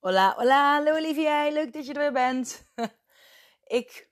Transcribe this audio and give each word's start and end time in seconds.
Hola, 0.00 0.34
hola, 0.36 0.74
hallo 0.74 0.96
Olivia, 0.96 1.50
leuk 1.50 1.72
dat 1.72 1.86
je 1.86 1.92
er 1.92 1.98
weer 1.98 2.12
bent. 2.12 2.64
ik 3.80 4.08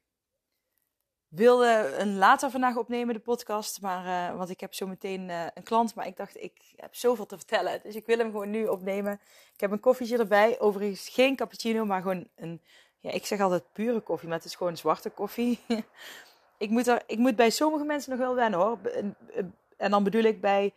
wilde 1.28 1.94
een 1.98 2.18
later 2.18 2.50
vandaag 2.50 2.76
opnemen, 2.76 3.14
de 3.14 3.20
podcast, 3.20 3.80
maar, 3.80 4.30
uh, 4.32 4.36
want 4.36 4.50
ik 4.50 4.60
heb 4.60 4.74
zo 4.74 4.86
meteen 4.86 5.28
uh, 5.28 5.46
een 5.54 5.62
klant, 5.62 5.94
maar 5.94 6.06
ik 6.06 6.16
dacht, 6.16 6.42
ik 6.42 6.52
heb 6.76 6.94
zoveel 6.94 7.26
te 7.26 7.36
vertellen, 7.36 7.80
dus 7.82 7.94
ik 7.94 8.06
wil 8.06 8.18
hem 8.18 8.30
gewoon 8.30 8.50
nu 8.50 8.66
opnemen. 8.66 9.20
Ik 9.54 9.60
heb 9.60 9.70
een 9.70 9.80
koffietje 9.80 10.18
erbij, 10.18 10.60
overigens 10.60 11.08
geen 11.08 11.36
cappuccino, 11.36 11.84
maar 11.84 12.02
gewoon 12.02 12.28
een, 12.36 12.62
ja, 13.00 13.10
ik 13.10 13.26
zeg 13.26 13.40
altijd 13.40 13.72
pure 13.72 14.00
koffie, 14.00 14.28
maar 14.28 14.38
het 14.38 14.46
is 14.46 14.54
gewoon 14.54 14.76
zwarte 14.76 15.10
koffie. 15.10 15.60
ik, 16.58 16.70
moet 16.70 16.86
er, 16.86 17.02
ik 17.06 17.18
moet 17.18 17.36
bij 17.36 17.50
sommige 17.50 17.84
mensen 17.84 18.10
nog 18.10 18.20
wel 18.20 18.34
wennen 18.34 18.60
hoor, 18.60 18.78
en 19.76 19.90
dan 19.90 20.04
bedoel 20.04 20.24
ik 20.24 20.40
bij 20.40 20.74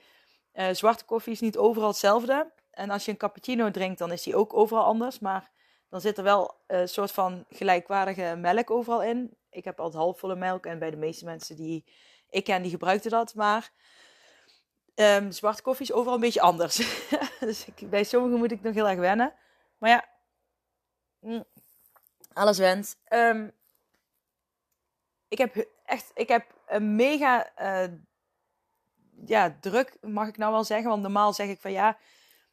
uh, 0.53 0.69
zwarte 0.71 1.05
koffie 1.05 1.33
is 1.33 1.39
niet 1.39 1.57
overal 1.57 1.87
hetzelfde. 1.87 2.51
En 2.79 2.89
als 2.89 3.05
je 3.05 3.11
een 3.11 3.17
cappuccino 3.17 3.71
drinkt, 3.71 3.99
dan 3.99 4.11
is 4.11 4.23
die 4.23 4.35
ook 4.35 4.53
overal 4.53 4.83
anders. 4.83 5.19
Maar 5.19 5.51
dan 5.89 6.01
zit 6.01 6.17
er 6.17 6.23
wel 6.23 6.55
een 6.67 6.89
soort 6.89 7.11
van 7.11 7.45
gelijkwaardige 7.49 8.35
melk 8.37 8.71
overal 8.71 9.03
in. 9.03 9.37
Ik 9.49 9.63
heb 9.63 9.79
altijd 9.79 10.03
halfvolle 10.03 10.35
melk 10.35 10.65
en 10.65 10.79
bij 10.79 10.91
de 10.91 10.97
meeste 10.97 11.25
mensen 11.25 11.55
die 11.55 11.85
ik 12.29 12.43
ken, 12.43 12.61
die 12.61 12.71
gebruikten 12.71 13.11
dat. 13.11 13.35
Maar 13.35 13.71
um, 14.95 15.31
zwarte 15.31 15.61
koffie 15.61 15.85
is 15.85 15.91
overal 15.91 16.13
een 16.13 16.19
beetje 16.19 16.41
anders. 16.41 16.75
dus 17.39 17.65
ik, 17.65 17.89
bij 17.89 18.03
sommigen 18.03 18.37
moet 18.37 18.51
ik 18.51 18.61
nog 18.61 18.73
heel 18.73 18.89
erg 18.89 18.99
wennen. 18.99 19.33
Maar 19.77 19.89
ja, 19.89 20.05
mm, 21.19 21.45
alles 22.33 22.57
wens. 22.57 22.95
Um, 23.09 23.51
ik 25.27 25.37
heb 25.37 25.67
echt, 25.85 26.11
ik 26.13 26.27
heb 26.27 26.45
een 26.67 26.95
mega 26.95 27.51
uh, 27.61 27.93
ja, 29.25 29.57
druk, 29.59 29.97
mag 30.01 30.27
ik 30.27 30.37
nou 30.37 30.51
wel 30.51 30.63
zeggen. 30.63 30.89
Want 30.89 31.01
normaal 31.01 31.33
zeg 31.33 31.47
ik 31.47 31.59
van 31.59 31.71
ja, 31.71 31.97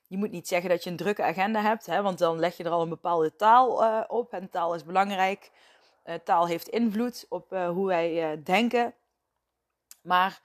je 0.07 0.17
moet 0.17 0.31
niet 0.31 0.49
zeggen 0.49 0.71
dat 0.71 0.85
je 0.85 0.91
een 0.91 0.97
drukke 0.97 1.23
agenda 1.23 1.61
hebt, 1.61 1.87
hè, 1.87 2.03
want 2.03 2.19
dan 2.19 2.39
leg 2.39 2.57
je 2.57 2.65
er 2.65 2.71
al 2.71 2.83
een 2.83 2.89
bepaalde 2.89 3.37
taal 3.37 3.83
uh, 3.83 4.03
op. 4.09 4.33
En 4.33 4.51
taal 4.51 4.75
is 4.75 4.85
belangrijk. 4.85 5.51
Uh, 6.05 6.15
taal 6.15 6.47
heeft 6.47 6.69
invloed 6.69 7.27
op 7.29 7.53
uh, 7.53 7.69
hoe 7.69 7.87
wij 7.87 8.43
denken. 8.43 8.95
Maar 10.03 10.41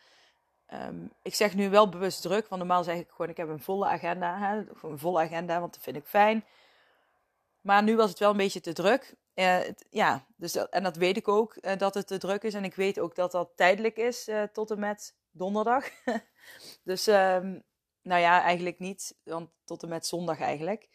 um, 0.73 1.12
ik 1.22 1.36
zeg 1.36 1.56
nu 1.56 1.70
wel 1.70 1.89
bewust 1.89 2.22
druk, 2.22 2.48
want 2.48 2.62
normaal 2.62 2.84
zeg 2.84 2.98
ik 2.98 3.09
gewoon: 3.09 3.32
ik 3.32 3.38
heb 3.38 3.50
een 3.50 3.62
volle 3.62 3.86
agenda. 3.86 4.38
Hè, 4.38 4.64
een 4.89 5.00
volle 5.00 5.22
agenda, 5.22 5.59
want 5.59 5.73
dat 5.73 5.84
vind 5.84 5.95
ik 5.95 6.06
fijn. 6.06 6.45
Maar 7.62 7.84
nu 7.84 7.95
was 7.95 8.09
het 8.09 8.20
wel 8.20 8.30
een 8.30 8.38
beetje 8.38 8.62
te 8.62 8.73
druk. 8.73 9.16
Ja, 9.89 10.26
dus 10.36 10.56
en 10.56 10.84
dat 10.84 10.95
weet 10.95 11.17
ik 11.17 11.28
ook 11.28 11.80
dat 11.80 11.94
het 11.94 12.08
te 12.08 12.17
druk 12.17 12.44
is. 12.44 12.54
En 12.54 12.64
ik 12.64 12.76
weet 12.76 13.00
ook 13.00 13.16
dat 13.16 13.32
dat 13.32 13.52
tijdelijk 13.56 13.98
is 13.98 14.30
tot 14.54 14.72
en 14.72 14.80
met 14.80 15.16
donderdag. 15.32 15.86
dus 16.84 17.08
um, 17.08 17.64
nou 18.02 18.22
ja, 18.22 18.42
eigenlijk 18.42 18.80
niet, 18.80 19.16
want 19.23 19.50
tot 19.66 19.84
en 19.84 19.89
met 19.89 20.06
zondag 20.06 20.39
eigenlijk. 20.39 20.89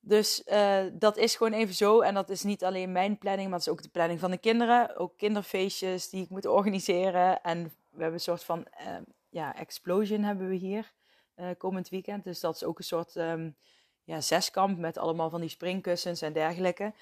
Dus 0.00 0.42
uh, 0.46 0.84
dat 0.92 1.16
is 1.16 1.36
gewoon 1.36 1.52
even 1.52 1.74
zo. 1.74 2.00
En 2.00 2.14
dat 2.14 2.30
is 2.30 2.42
niet 2.42 2.64
alleen 2.64 2.92
mijn 2.92 3.18
planning, 3.18 3.48
maar 3.48 3.58
het 3.58 3.66
is 3.66 3.72
ook 3.72 3.82
de 3.82 3.88
planning 3.88 4.20
van 4.20 4.30
de 4.30 4.38
kinderen. 4.38 4.96
Ook 4.96 5.16
kinderfeestjes 5.16 6.10
die 6.10 6.22
ik 6.22 6.30
moet 6.30 6.46
organiseren. 6.46 7.42
En 7.42 7.62
we 7.64 8.02
hebben 8.02 8.12
een 8.12 8.20
soort 8.20 8.44
van 8.44 8.66
uh, 8.80 8.96
ja, 9.28 9.56
explosion 9.56 10.22
hebben 10.22 10.48
we 10.48 10.54
hier 10.54 10.92
uh, 11.36 11.46
komend 11.58 11.88
weekend. 11.88 12.24
Dus 12.24 12.40
dat 12.40 12.54
is 12.54 12.64
ook 12.64 12.78
een 12.78 12.84
soort 12.84 13.14
um, 13.14 13.56
ja, 14.04 14.20
zeskamp 14.20 14.78
met 14.78 14.98
allemaal 14.98 15.30
van 15.30 15.40
die 15.40 15.50
springkussens 15.50 16.22
en 16.22 16.32
dergelijke. 16.32 16.92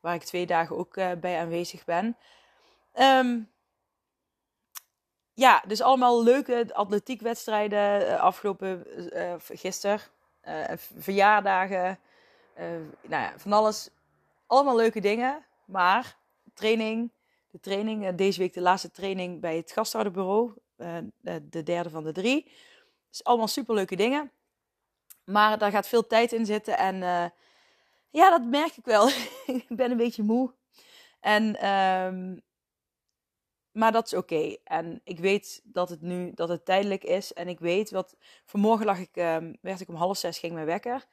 Waar 0.00 0.14
ik 0.14 0.22
twee 0.22 0.46
dagen 0.46 0.76
ook 0.76 0.94
bij 1.20 1.38
aanwezig 1.38 1.84
ben. 1.84 2.16
Um, 2.94 3.50
ja, 5.42 5.62
dus 5.66 5.80
allemaal 5.80 6.22
leuke 6.22 6.66
atletiekwedstrijden. 6.72 8.02
Uh, 8.02 8.20
afgelopen 8.20 8.86
uh, 9.16 9.34
gisteren. 9.38 10.00
Verjaardagen. 10.98 11.98
nou 13.00 13.22
ja, 13.22 13.32
van 13.36 13.52
alles. 13.52 13.88
Allemaal 14.46 14.76
leuke 14.76 15.00
dingen. 15.00 15.44
Maar 15.64 16.16
training. 16.54 17.12
De 17.50 17.60
training. 17.60 18.14
deze 18.14 18.38
week 18.38 18.54
de 18.54 18.60
laatste 18.60 18.90
training 18.90 19.40
bij 19.40 19.56
het 19.56 19.72
gasthouderbureau. 19.72 20.52
De, 20.76 21.48
de, 21.48 21.62
derde 21.62 21.90
van 21.90 22.04
de 22.04 22.12
drie. 22.12 22.52
Dus 23.10 23.24
allemaal 23.24 23.48
superleuke 23.48 23.96
dingen. 23.96 24.30
Maar 25.24 25.58
daar 25.58 25.70
gaat 25.70 25.88
veel 25.88 26.06
tijd 26.06 26.32
in 26.32 26.46
zitten. 26.46 26.78
En 26.78 26.96
ja, 28.10 28.30
dat 28.30 28.44
merk 28.44 28.76
ik 28.76 28.84
wel. 28.84 29.08
ik 29.46 29.66
ben 29.68 29.90
een 29.90 29.96
beetje 29.96 30.22
moe. 30.22 30.52
En 31.20 31.70
um, 31.70 32.42
maar 33.72 33.92
dat 33.92 34.06
is 34.06 34.14
oké. 34.14 34.56
En 34.64 35.00
ik 35.04 35.18
weet 35.18 35.60
dat 35.64 35.88
het 35.88 36.00
nu 36.00 36.32
dat 36.34 36.48
het 36.48 36.64
tijdelijk 36.64 37.04
is. 37.04 37.32
En 37.32 37.48
ik 37.48 37.60
weet 37.60 37.90
wat. 37.90 38.16
Vanmorgen 38.44 38.86
lag 38.86 38.98
ik, 38.98 39.16
um, 39.16 39.56
werd 39.60 39.80
ik 39.80 39.88
om 39.88 39.94
half 39.94 40.16
zes, 40.16 40.38
ging 40.38 40.52
mijn 40.52 40.66
wekker. 40.66 41.06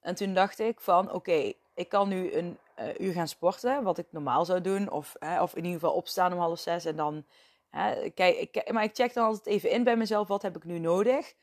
En 0.00 0.14
toen 0.14 0.34
dacht 0.34 0.58
ik 0.58 0.80
van 0.80 1.12
oké, 1.12 1.52
ik 1.74 1.88
kan 1.88 2.08
nu 2.08 2.32
een 2.32 2.58
uh, 2.78 2.98
uur 2.98 3.12
gaan 3.12 3.28
sporten. 3.28 3.82
Wat 3.82 3.98
ik 3.98 4.06
normaal 4.10 4.44
zou 4.44 4.60
doen. 4.60 4.90
Of, 4.90 5.16
hè, 5.18 5.42
of 5.42 5.50
in 5.54 5.64
ieder 5.64 5.80
geval 5.80 5.94
opstaan 5.94 6.32
om 6.32 6.38
half 6.38 6.58
zes. 6.58 6.84
En 6.84 6.96
dan. 6.96 7.24
Hè, 7.70 8.10
kijk, 8.10 8.36
ik, 8.36 8.72
maar 8.72 8.84
ik 8.84 8.94
check 8.94 9.14
dan 9.14 9.24
altijd 9.24 9.46
even 9.46 9.70
in 9.70 9.84
bij 9.84 9.96
mezelf. 9.96 10.28
Wat 10.28 10.42
heb 10.42 10.56
ik 10.56 10.64
nu 10.64 10.78
nodig? 10.78 11.34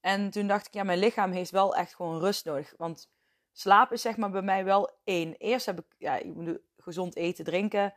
En 0.00 0.30
toen 0.30 0.46
dacht 0.46 0.66
ik, 0.66 0.74
ja, 0.74 0.82
mijn 0.82 0.98
lichaam 0.98 1.30
heeft 1.30 1.50
wel 1.50 1.76
echt 1.76 1.94
gewoon 1.94 2.20
rust 2.20 2.44
nodig. 2.44 2.74
Want 2.76 3.10
slaap 3.52 3.92
is 3.92 4.02
zeg 4.02 4.16
maar 4.16 4.30
bij 4.30 4.42
mij 4.42 4.64
wel 4.64 4.90
één. 5.04 5.34
Eerst 5.36 5.66
heb 5.66 5.78
ik, 5.78 5.84
ja, 5.98 6.16
ik 6.16 6.34
moet 6.34 6.58
gezond 6.76 7.16
eten, 7.16 7.44
drinken, 7.44 7.94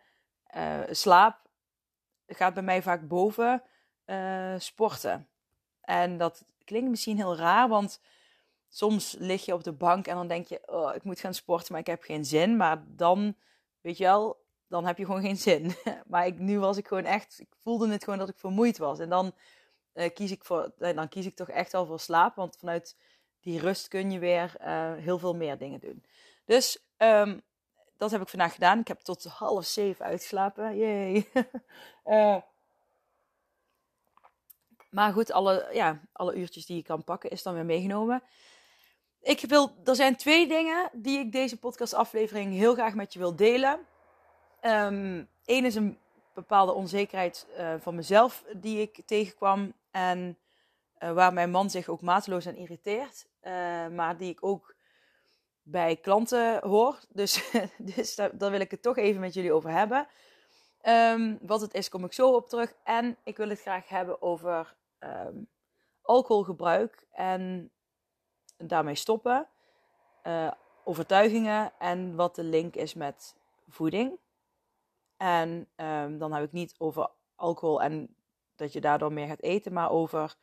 uh, 0.56 0.80
slaap 0.90 1.49
gaat 2.36 2.54
bij 2.54 2.64
mij 2.64 2.82
vaak 2.82 3.08
boven 3.08 3.64
uh, 4.06 4.56
sporten. 4.58 5.28
En 5.82 6.18
dat 6.18 6.46
klinkt 6.64 6.90
misschien 6.90 7.18
heel 7.18 7.36
raar, 7.36 7.70
want 7.70 8.02
soms 8.68 9.16
lig 9.20 9.46
je 9.46 9.54
op 9.54 9.64
de 9.64 9.72
bank 9.72 10.08
en 10.08 10.16
dan 10.16 10.28
denk 10.28 10.48
je, 10.48 10.62
oh, 10.66 10.96
ik 10.96 11.04
moet 11.04 11.20
gaan 11.20 11.34
sporten, 11.34 11.72
maar 11.72 11.82
ik 11.82 11.88
heb 11.88 12.04
geen 12.04 12.26
zin. 12.26 12.58
Maar 12.58 12.84
dan, 12.88 13.36
weet 13.82 13.98
je 13.98 14.04
wel, 14.04 14.44
dan 14.68 14.86
heb 14.86 14.98
je 14.98 15.06
gewoon 15.06 15.22
geen 15.22 15.38
zin. 15.38 15.74
maar 16.08 16.26
ik, 16.26 16.40
nu 16.40 16.60
was 16.60 16.78
ik 16.78 16.88
gewoon 16.88 17.06
echt, 17.06 17.40
ik 17.40 17.50
voelde 17.62 17.92
het 17.92 18.04
gewoon 18.04 18.20
dat 18.20 18.30
ik 18.30 18.38
vermoeid 18.38 18.78
was. 18.78 19.00
En 19.00 19.10
dan 19.10 19.34
uh, 19.94 20.10
kies 20.14 20.32
ik 20.32 20.46
voor, 20.46 20.72
uh, 20.80 20.96
dan 20.96 21.10
kies 21.10 21.26
ik 21.26 21.36
toch 21.36 21.50
echt 21.50 21.72
wel 21.72 21.86
voor 21.86 22.00
slaap, 22.00 22.36
want 22.36 22.58
vanuit 22.58 22.98
die 23.42 23.60
rust 23.60 23.88
kun 23.88 24.12
je 24.12 24.20
weer 24.20 24.54
heel 25.00 25.20
veel 25.20 25.36
meer 25.36 25.58
dingen 25.58 25.80
doen. 25.80 26.04
Dus 26.46 26.84
um, 26.98 27.42
dat 28.00 28.12
heb 28.12 28.22
ik 28.22 28.28
vandaag 28.28 28.54
gedaan. 28.54 28.80
Ik 28.80 28.88
heb 28.88 29.00
tot 29.00 29.24
half 29.24 29.66
zeven 29.66 30.06
uitgeslapen. 30.06 30.78
Jee. 30.78 31.30
uh, 32.06 32.36
maar 34.98 35.14
goed, 35.14 35.32
alle, 35.32 35.70
ja, 35.74 36.00
alle 36.12 36.36
uurtjes 36.36 36.66
die 36.66 36.76
je 36.76 36.84
kan 36.84 37.04
pakken 37.04 37.30
is 37.30 37.44
dan 37.44 37.54
weer 37.54 37.66
meegenomen. 37.66 38.24
Ik 39.22 39.42
wil, 39.42 39.72
er 39.84 39.96
zijn 39.96 40.16
twee 40.16 40.48
dingen 40.48 40.90
die 40.94 41.20
ik 41.20 41.32
deze 41.32 41.58
podcastaflevering 41.58 42.54
heel 42.54 42.74
graag 42.74 42.94
met 42.94 43.14
je 43.14 43.20
wil 43.20 43.36
delen. 43.36 43.80
Eén 44.62 45.28
ehm, 45.46 45.66
is 45.66 45.76
een 45.76 45.98
bepaalde 46.34 46.74
onzekerheid 46.74 47.48
uh, 47.58 47.74
van 47.80 47.96
mezelf 47.96 48.44
die 48.56 48.82
ik 48.82 49.02
tegenkwam. 49.06 49.74
En 49.92 50.38
uh, 51.00 51.12
waar 51.12 51.34
mijn 51.34 51.52
man 51.52 51.70
zich 51.70 51.88
ook 51.88 52.02
mateloos 52.02 52.48
aan 52.48 52.56
irriteert. 52.56 53.28
maar 53.92 54.18
die 54.18 54.30
ik 54.30 54.44
ook 54.44 54.78
bij 55.72 55.96
klanten 55.96 56.68
hoor. 56.68 57.00
Dus, 57.10 57.52
dus 57.96 58.16
daar, 58.16 58.52
wil 58.52 58.60
ik 58.60 58.72
het 58.72 58.82
toch 58.82 58.98
even 58.98 59.22
met 59.22 59.34
jullie 59.34 59.54
over 59.54 59.72
hebben. 59.72 60.08
Um, 60.88 61.40
wat 61.42 61.62
het 61.62 61.74
is, 61.74 61.90
kom 61.90 62.06
ik 62.06 62.14
zo 62.14 62.34
op 62.34 62.50
terug. 62.50 62.74
En 62.84 63.18
ik 63.24 63.38
wil 63.38 63.50
het 63.50 63.62
graag 63.62 63.88
hebben 63.88 64.22
over 64.22 64.76
um, 65.00 65.48
alcoholgebruik 66.02 67.08
en 67.12 67.72
daarmee 68.58 68.96
stoppen. 68.96 69.48
Uh, 70.24 70.52
overtuigingen 70.84 71.72
en 71.80 72.16
wat 72.16 72.36
de 72.36 72.44
link 72.44 72.76
is 72.76 72.94
met 72.94 73.36
voeding. 73.68 74.20
En 75.18 75.68
um, 75.76 76.18
dan 76.18 76.34
heb 76.34 76.44
ik 76.44 76.52
niet 76.52 76.76
over 76.78 77.10
alcohol 77.36 77.82
en 77.82 78.16
dat 78.56 78.74
je 78.74 78.82
daardoor 78.82 79.14
meer 79.14 79.28
gaat 79.28 79.42
eten, 79.42 79.74
maar 79.74 79.90
over 79.90 80.36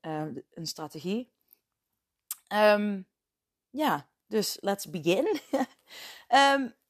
een 0.00 0.66
strategie. 0.66 1.32
Ja, 3.72 4.08
dus 4.26 4.58
let's 4.60 4.90
begin. 4.90 5.40
um, 6.28 6.74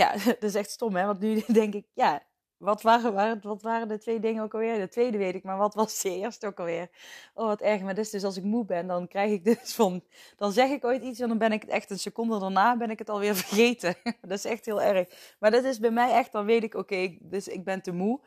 ja, 0.00 0.12
dat 0.24 0.42
is 0.42 0.54
echt 0.54 0.70
stom, 0.70 0.96
hè? 0.96 1.06
Want 1.06 1.20
nu 1.20 1.42
denk 1.52 1.74
ik, 1.74 1.86
ja, 1.92 2.22
wat 2.56 2.82
waren, 2.82 3.40
wat 3.42 3.62
waren 3.62 3.88
de 3.88 3.98
twee 3.98 4.20
dingen 4.20 4.42
ook 4.42 4.54
alweer? 4.54 4.78
De 4.78 4.88
tweede 4.88 5.18
weet 5.18 5.34
ik, 5.34 5.42
maar 5.42 5.56
wat 5.56 5.74
was 5.74 6.02
de 6.02 6.10
eerste 6.10 6.46
ook 6.46 6.58
alweer? 6.58 6.90
Oh, 7.34 7.46
wat 7.46 7.60
erg. 7.60 7.82
Maar 7.82 7.94
dus, 7.94 8.10
dus 8.10 8.24
als 8.24 8.36
ik 8.36 8.44
moe 8.44 8.64
ben, 8.64 8.86
dan 8.86 9.08
krijg 9.08 9.32
ik 9.32 9.44
dus 9.44 9.74
van... 9.74 10.04
Dan 10.36 10.52
zeg 10.52 10.70
ik 10.70 10.84
ooit 10.84 11.02
iets 11.02 11.20
en 11.20 11.28
dan 11.28 11.38
ben 11.38 11.52
ik 11.52 11.62
het 11.62 11.70
echt 11.70 11.90
een 11.90 11.98
seconde 11.98 12.38
daarna 12.38 12.76
ben 12.76 12.90
ik 12.90 12.98
het 12.98 13.10
alweer 13.10 13.36
vergeten. 13.36 13.94
dat 14.20 14.38
is 14.38 14.44
echt 14.44 14.64
heel 14.64 14.82
erg. 14.82 15.34
Maar 15.38 15.50
dat 15.50 15.64
is 15.64 15.78
bij 15.78 15.90
mij 15.90 16.12
echt, 16.12 16.32
dan 16.32 16.44
weet 16.44 16.62
ik, 16.62 16.74
oké, 16.74 17.16
dus 17.20 17.48
ik 17.48 17.64
ben 17.64 17.82
te 17.82 17.92
moe. 17.92 18.20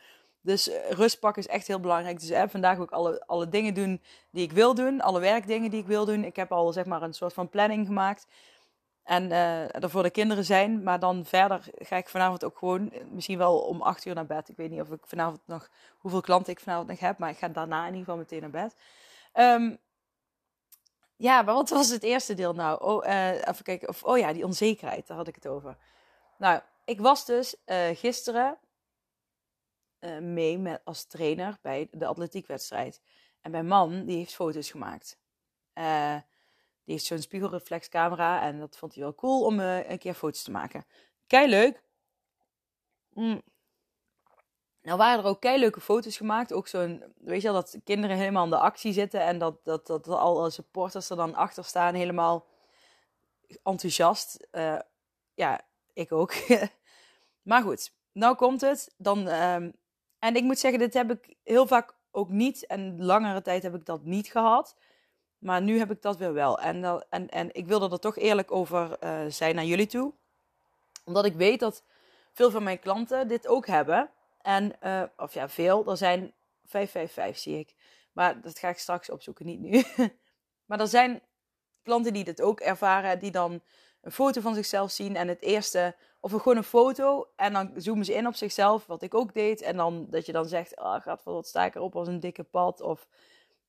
Dus 0.47 0.67
uh, 0.67 0.89
rust 0.89 1.19
pakken 1.19 1.41
is 1.41 1.47
echt 1.47 1.67
heel 1.67 1.79
belangrijk. 1.79 2.19
Dus 2.19 2.29
heb 2.29 2.51
vandaag 2.51 2.79
ook 2.79 2.91
alle, 2.91 3.23
alle 3.25 3.49
dingen 3.49 3.73
doen 3.73 4.01
die 4.29 4.44
ik 4.44 4.51
wil 4.51 4.73
doen. 4.73 5.01
Alle 5.01 5.19
werkdingen 5.19 5.69
die 5.69 5.79
ik 5.79 5.88
wil 5.88 6.05
doen. 6.05 6.23
Ik 6.23 6.35
heb 6.35 6.51
al 6.51 6.73
zeg 6.73 6.85
maar 6.85 7.01
een 7.01 7.13
soort 7.13 7.33
van 7.33 7.49
planning 7.49 7.88
gemaakt. 7.88 8.27
En 9.03 9.31
uh, 9.31 9.89
voor 9.89 10.03
de 10.03 10.09
kinderen 10.09 10.45
zijn. 10.45 10.83
Maar 10.83 10.99
dan 10.99 11.25
verder 11.25 11.69
ga 11.77 11.95
ik 11.95 12.09
vanavond 12.09 12.44
ook 12.44 12.57
gewoon, 12.57 12.91
misschien 13.11 13.38
wel 13.38 13.59
om 13.59 13.81
acht 13.81 14.05
uur 14.05 14.15
naar 14.15 14.25
bed. 14.25 14.49
Ik 14.49 14.57
weet 14.57 14.69
niet 14.69 14.81
of 14.81 14.91
ik 14.91 14.99
vanavond 15.05 15.39
nog, 15.45 15.69
hoeveel 15.97 16.21
klanten 16.21 16.53
ik 16.53 16.59
vanavond 16.59 16.88
nog 16.88 16.99
heb. 16.99 17.17
Maar 17.17 17.29
ik 17.29 17.38
ga 17.38 17.47
daarna 17.47 17.79
in 17.79 17.94
ieder 17.94 17.99
geval 17.99 18.17
meteen 18.17 18.41
naar 18.41 18.49
bed. 18.49 18.75
Um, 19.33 19.77
ja, 21.15 21.41
maar 21.41 21.53
wat 21.53 21.69
was 21.69 21.89
het 21.89 22.03
eerste 22.03 22.33
deel 22.33 22.53
nou? 22.53 22.83
Oh, 22.83 23.05
even 23.45 23.63
kijken. 23.63 23.89
Of, 23.89 24.03
oh 24.03 24.17
ja, 24.17 24.33
die 24.33 24.45
onzekerheid, 24.45 25.07
daar 25.07 25.17
had 25.17 25.27
ik 25.27 25.35
het 25.35 25.47
over. 25.47 25.77
Nou, 26.38 26.61
ik 26.85 27.01
was 27.01 27.25
dus 27.25 27.55
gisteren 27.94 28.57
uh, 29.99 30.17
mee 30.17 30.57
met, 30.57 30.81
als 30.83 31.05
trainer 31.05 31.57
bij 31.61 31.88
de 31.91 32.05
atletiekwedstrijd. 32.05 33.01
En 33.41 33.51
mijn 33.51 33.67
man, 33.67 34.05
die 34.05 34.17
heeft 34.17 34.35
foto's 34.35 34.71
gemaakt. 34.71 35.17
Uh, 35.73 36.15
die 36.83 36.95
heeft 36.95 37.05
zo'n 37.05 37.21
spiegelreflexcamera 37.21 38.41
en 38.41 38.59
dat 38.59 38.77
vond 38.77 38.94
hij 38.94 39.03
wel 39.03 39.15
cool 39.15 39.45
om 39.45 39.59
uh, 39.59 39.89
een 39.89 39.97
keer 39.97 40.13
foto's 40.13 40.44
te 40.44 40.51
maken. 40.51 40.85
Kei 41.27 41.49
leuk. 41.49 41.83
Mm. 43.13 43.41
Nou 44.81 44.97
waren 44.97 45.23
er 45.23 45.29
ook 45.29 45.41
kei 45.41 45.59
leuke 45.59 45.81
foto's 45.81 46.17
gemaakt. 46.17 46.53
Ook 46.53 46.67
zo'n, 46.67 47.03
weet 47.17 47.41
je 47.41 47.51
wel, 47.51 47.61
dat 47.61 47.77
kinderen 47.83 48.17
helemaal 48.17 48.44
in 48.44 48.49
de 48.49 48.57
actie 48.57 48.94
zitten 48.94 49.21
en 49.21 49.38
dat, 49.38 49.63
dat, 49.63 49.88
dat 49.88 50.07
alle 50.07 50.49
supporters 50.49 51.09
er 51.09 51.15
dan 51.15 51.35
achter 51.35 51.63
staan, 51.63 51.94
helemaal 51.94 52.45
enthousiast. 53.63 54.47
Ja, 55.33 55.61
ik 55.94 56.11
ook. 56.11 56.33
maar 57.49 57.61
goed, 57.61 57.91
nou 58.11 58.35
komt 58.35 58.61
het. 58.61 58.94
Dan, 58.97 59.27
um, 59.27 59.73
en 60.19 60.36
ik 60.36 60.44
moet 60.44 60.60
zeggen, 60.60 60.80
dit 60.80 60.94
heb 60.94 61.12
ik 61.12 61.36
heel 61.44 61.68
vaak 61.68 61.96
ook 62.12 62.30
niet. 62.30 62.66
En 62.66 63.04
langere 63.04 63.42
tijd 63.42 63.64
heb 63.64 63.75
ik 63.75 63.86
dat 63.86 64.04
niet 64.04 64.28
gehad. 64.28 64.75
Maar 65.38 65.62
nu 65.62 65.78
heb 65.78 65.92
ik 65.92 66.02
dat 66.02 66.18
weer 66.18 66.34
wel. 66.34 66.60
En, 66.60 66.81
dat, 66.81 67.06
en, 67.10 67.30
en 67.30 67.50
ik 67.54 67.68
wilde 67.68 67.90
er 67.90 68.00
toch 68.00 68.18
eerlijk 68.18 68.52
over 68.52 68.98
uh, 69.04 69.25
zijn 69.28 69.56
naar 69.56 69.66
jullie 69.66 69.88
toe. 69.88 70.14
Omdat 71.06 71.25
ik 71.25 71.34
weet 71.34 71.60
dat 71.60 71.84
veel 72.34 72.52
van 72.52 72.64
mijn 72.64 72.80
klanten 72.80 73.28
dit 73.28 73.48
ook 73.48 73.68
hebben. 73.68 74.10
En, 74.42 74.74
uh, 74.84 75.04
of 75.18 75.34
ja, 75.34 75.50
veel. 75.50 75.90
Er 75.90 75.98
zijn 75.98 76.34
555 76.66 77.38
zie 77.38 77.60
ik. 77.60 77.75
Maar 78.14 78.42
dat 78.42 78.60
ga 78.60 78.69
ik 78.69 78.78
straks 78.78 79.10
opzoeken, 79.10 79.46
niet 79.46 79.60
nu. 79.60 79.84
maar 80.68 80.80
er 80.80 80.88
zijn 80.88 81.22
klanten 81.84 82.14
die 82.14 82.24
dit 82.24 82.42
ook 82.42 82.60
ervaren. 82.60 83.19
Die 83.19 83.31
dan 83.31 83.62
een 84.02 84.12
foto 84.12 84.42
van 84.42 84.56
zichzelf 84.56 84.92
zien. 84.92 85.16
En 85.16 85.28
het 85.28 85.42
eerste, 85.42 85.96
of 86.33 86.41
gewoon 86.41 86.57
een 86.57 86.63
foto. 86.63 87.27
En 87.35 87.53
dan 87.53 87.71
zoomen 87.75 88.06
ze 88.06 88.13
in 88.13 88.27
op 88.27 88.35
zichzelf, 88.35 88.85
wat 88.85 89.01
ik 89.01 89.13
ook 89.13 89.33
deed. 89.33 89.62
En 89.62 89.77
dan 89.77 90.07
dat 90.09 90.25
je 90.25 90.31
dan 90.31 90.45
zegt, 90.45 90.79
oh, 90.79 91.01
gaat 91.01 91.24
wat 91.24 91.47
sta 91.47 91.65
ik 91.65 91.75
erop 91.75 91.95
als 91.95 92.07
een 92.07 92.19
dikke 92.19 92.44
pad. 92.44 92.81
Of 92.81 93.07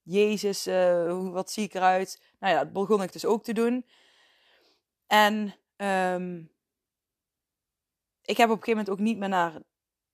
Jezus, 0.03 0.67
uh, 0.67 1.29
wat 1.31 1.51
zie 1.51 1.65
ik 1.65 1.75
eruit? 1.75 2.23
Nou 2.39 2.55
ja, 2.55 2.65
dat 2.65 2.73
begon 2.73 3.03
ik 3.03 3.13
dus 3.13 3.25
ook 3.25 3.45
te 3.45 3.53
doen. 3.53 3.87
En 5.07 5.55
um, 5.77 6.51
ik 8.23 8.37
heb 8.37 8.51
op 8.51 8.57
een 8.57 8.65
gegeven 8.65 8.71
moment 8.71 8.91
ook 8.91 8.99
niet 8.99 9.19
meer 9.19 9.29
naar 9.29 9.63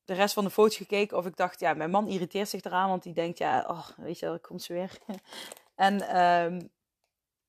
de 0.05 0.15
rest 0.15 0.35
van 0.35 0.45
de 0.45 0.51
foto's 0.51 0.77
gekeken. 0.77 1.17
Of 1.17 1.27
ik 1.27 1.37
dacht, 1.37 1.61
ja, 1.61 1.75
mijn 1.75 1.91
man 1.91 2.09
irriteert 2.09 2.49
zich 2.49 2.65
eraan. 2.65 2.89
Want 2.89 3.03
die 3.03 3.13
denkt, 3.13 3.39
ja, 3.39 3.65
oh, 3.69 3.89
weet 3.97 4.19
je, 4.19 4.27
dat 4.27 4.41
komt 4.41 4.63
ze 4.63 4.73
weer. 4.73 4.99
en 5.75 5.95
um, 6.25 6.71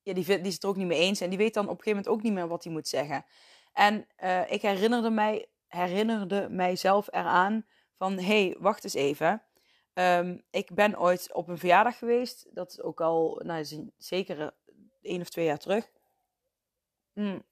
ja, 0.02 0.12
die, 0.12 0.24
die 0.24 0.40
is 0.40 0.54
het 0.54 0.62
er 0.62 0.68
ook 0.68 0.76
niet 0.76 0.86
mee 0.86 1.00
eens. 1.00 1.20
En 1.20 1.28
die 1.28 1.38
weet 1.38 1.54
dan 1.54 1.64
op 1.64 1.70
een 1.70 1.76
gegeven 1.76 1.98
moment 1.98 2.14
ook 2.14 2.22
niet 2.22 2.32
meer 2.32 2.48
wat 2.48 2.64
hij 2.64 2.72
moet 2.72 2.88
zeggen. 2.88 3.24
En 3.76 4.06
uh, 4.24 4.50
ik 4.50 4.62
herinnerde, 4.62 5.10
mij, 5.10 5.46
herinnerde 5.66 6.48
mijzelf 6.50 7.08
eraan 7.10 7.66
van... 7.96 8.18
hé, 8.18 8.44
hey, 8.46 8.56
wacht 8.58 8.84
eens 8.84 8.94
even. 8.94 9.42
Um, 9.94 10.42
ik 10.50 10.74
ben 10.74 10.98
ooit 10.98 11.32
op 11.32 11.48
een 11.48 11.58
verjaardag 11.58 11.98
geweest. 11.98 12.54
Dat 12.54 12.70
is 12.70 12.82
ook 12.82 13.00
al, 13.00 13.40
nou, 13.44 13.90
zeker 13.98 14.54
één 15.02 15.20
of 15.20 15.28
twee 15.28 15.44
jaar 15.44 15.58
terug. 15.58 15.90
Mm. 17.12 17.42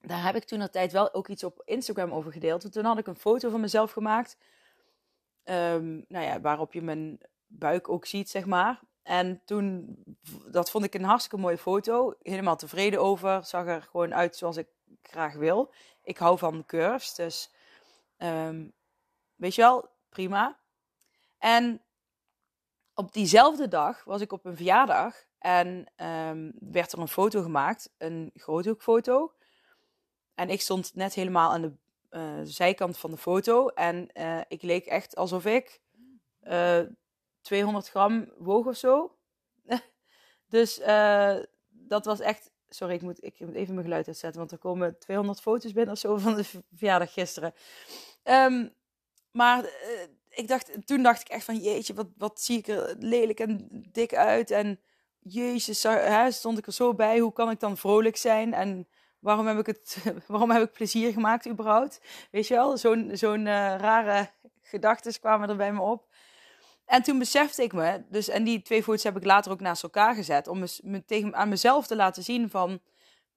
Daar 0.00 0.24
heb 0.24 0.34
ik 0.34 0.44
toen 0.44 0.58
de 0.58 0.70
tijd 0.70 0.92
wel 0.92 1.14
ook 1.14 1.28
iets 1.28 1.44
op 1.44 1.62
Instagram 1.64 2.12
over 2.12 2.32
gedeeld. 2.32 2.62
Want 2.62 2.74
toen 2.74 2.84
had 2.84 2.98
ik 2.98 3.06
een 3.06 3.16
foto 3.16 3.50
van 3.50 3.60
mezelf 3.60 3.92
gemaakt. 3.92 4.38
Um, 5.44 6.04
nou 6.08 6.24
ja, 6.24 6.40
waarop 6.40 6.72
je 6.72 6.82
mijn 6.82 7.20
buik 7.46 7.88
ook 7.88 8.06
ziet, 8.06 8.30
zeg 8.30 8.46
maar. 8.46 8.80
En 9.02 9.42
toen, 9.44 9.96
dat 10.50 10.70
vond 10.70 10.84
ik 10.84 10.94
een 10.94 11.04
hartstikke 11.04 11.38
mooie 11.38 11.58
foto. 11.58 12.14
Helemaal 12.22 12.56
tevreden 12.56 13.00
over. 13.00 13.44
Zag 13.44 13.66
er 13.66 13.82
gewoon 13.82 14.14
uit 14.14 14.36
zoals 14.36 14.56
ik 14.56 14.68
graag 15.02 15.34
wil. 15.34 15.72
Ik 16.02 16.18
hou 16.18 16.38
van 16.38 16.64
curves, 16.66 17.14
dus 17.14 17.50
um, 18.18 18.72
weet 19.34 19.54
je 19.54 19.62
wel, 19.62 19.88
prima. 20.08 20.58
En 21.38 21.82
op 22.94 23.12
diezelfde 23.12 23.68
dag 23.68 24.04
was 24.04 24.20
ik 24.20 24.32
op 24.32 24.44
een 24.44 24.56
verjaardag 24.56 25.24
en 25.38 25.92
um, 25.96 26.52
werd 26.60 26.92
er 26.92 26.98
een 26.98 27.08
foto 27.08 27.42
gemaakt, 27.42 27.94
een 27.98 28.30
groothoekfoto. 28.34 29.32
En 30.34 30.50
ik 30.50 30.60
stond 30.60 30.94
net 30.94 31.14
helemaal 31.14 31.50
aan 31.50 31.62
de 31.62 31.72
uh, 32.10 32.40
zijkant 32.42 32.98
van 32.98 33.10
de 33.10 33.16
foto 33.16 33.68
en 33.68 34.10
uh, 34.14 34.40
ik 34.48 34.62
leek 34.62 34.86
echt 34.86 35.16
alsof 35.16 35.44
ik 35.44 35.80
uh, 36.42 36.78
eh, 36.78 36.86
200 37.40 37.88
gram 37.88 38.32
woog 38.38 38.66
of 38.66 38.76
zo. 38.76 39.16
dus 40.54 40.80
dat 41.68 42.04
was 42.04 42.20
echt. 42.20 42.50
Sorry, 42.68 42.94
ik 42.94 43.02
moet, 43.02 43.24
ik 43.24 43.40
moet 43.40 43.54
even 43.54 43.74
mijn 43.74 43.86
geluid 43.86 44.06
uitzetten, 44.06 44.40
want 44.40 44.52
er 44.52 44.58
komen 44.58 44.98
200 44.98 45.40
foto's 45.40 45.72
binnen 45.72 45.94
of 45.94 46.00
zo 46.00 46.16
van 46.16 46.34
de 46.34 46.44
verjaardag 46.74 47.12
gisteren. 47.12 47.52
Um, 48.24 48.76
maar 49.32 49.64
ik 50.28 50.48
dacht, 50.48 50.86
toen 50.86 51.02
dacht 51.02 51.20
ik 51.20 51.28
echt 51.28 51.44
van, 51.44 51.56
jeetje, 51.56 51.94
wat, 51.94 52.06
wat 52.16 52.40
zie 52.40 52.58
ik 52.58 52.68
er 52.68 52.94
lelijk 52.98 53.40
en 53.40 53.68
dik 53.92 54.14
uit. 54.14 54.50
En 54.50 54.80
jezus, 55.18 55.82
hè, 55.82 56.30
stond 56.30 56.58
ik 56.58 56.66
er 56.66 56.72
zo 56.72 56.94
bij. 56.94 57.18
Hoe 57.18 57.32
kan 57.32 57.50
ik 57.50 57.60
dan 57.60 57.76
vrolijk 57.76 58.16
zijn? 58.16 58.54
En 58.54 58.88
waarom 59.18 59.46
heb 59.46 59.58
ik, 59.58 59.66
het, 59.66 59.96
waarom 60.26 60.50
heb 60.50 60.62
ik 60.62 60.72
plezier 60.72 61.12
gemaakt 61.12 61.48
überhaupt? 61.48 62.00
Weet 62.30 62.46
je 62.46 62.54
wel, 62.54 62.76
zo'n 62.76 63.10
zo'n 63.12 63.40
uh, 63.40 63.76
rare 63.76 64.30
gedachten 64.62 65.20
kwamen 65.20 65.48
er 65.48 65.56
bij 65.56 65.72
me 65.72 65.80
op. 65.80 66.07
En 66.88 67.02
toen 67.02 67.18
besefte 67.18 67.62
ik 67.62 67.72
me, 67.72 68.04
dus, 68.10 68.28
en 68.28 68.44
die 68.44 68.62
twee 68.62 68.82
foto's 68.82 69.02
heb 69.02 69.16
ik 69.16 69.24
later 69.24 69.52
ook 69.52 69.60
naast 69.60 69.82
elkaar 69.82 70.14
gezet, 70.14 70.48
om 70.48 70.64
me, 70.82 71.04
tegen, 71.04 71.34
aan 71.34 71.48
mezelf 71.48 71.86
te 71.86 71.96
laten 71.96 72.22
zien 72.22 72.50
van, 72.50 72.80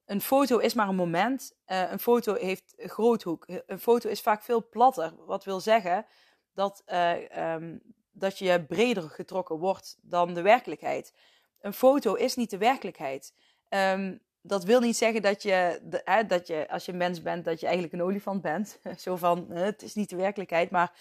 een 0.05 0.21
foto 0.21 0.57
is 0.57 0.73
maar 0.73 0.87
een 0.87 0.95
moment. 0.95 1.55
Uh, 1.67 1.91
een 1.91 1.99
foto 1.99 2.33
heeft 2.33 2.73
groothoek. 2.77 3.45
Een 3.65 3.79
foto 3.79 4.09
is 4.09 4.21
vaak 4.21 4.43
veel 4.43 4.69
platter. 4.69 5.13
Wat 5.25 5.43
wil 5.43 5.59
zeggen 5.59 6.05
dat, 6.53 6.83
uh, 6.87 7.53
um, 7.53 7.81
dat 8.11 8.37
je 8.37 8.65
breder 8.67 9.09
getrokken 9.09 9.57
wordt 9.57 9.97
dan 10.01 10.33
de 10.33 10.41
werkelijkheid. 10.41 11.13
Een 11.61 11.73
foto 11.73 12.13
is 12.13 12.35
niet 12.35 12.49
de 12.49 12.57
werkelijkheid. 12.57 13.33
Um, 13.69 14.21
dat 14.41 14.63
wil 14.63 14.79
niet 14.79 14.97
zeggen 14.97 15.21
dat 15.21 15.43
je, 15.43 15.81
hè, 16.03 16.25
dat 16.25 16.47
je, 16.47 16.69
als 16.69 16.85
je 16.85 16.93
mens 16.93 17.21
bent, 17.21 17.45
dat 17.45 17.59
je 17.59 17.65
eigenlijk 17.65 17.95
een 17.95 18.03
olifant 18.03 18.41
bent. 18.41 18.79
Zo 18.97 19.15
van, 19.15 19.47
het 19.49 19.81
is 19.81 19.95
niet 19.95 20.09
de 20.09 20.15
werkelijkheid, 20.15 20.69
maar 20.69 20.91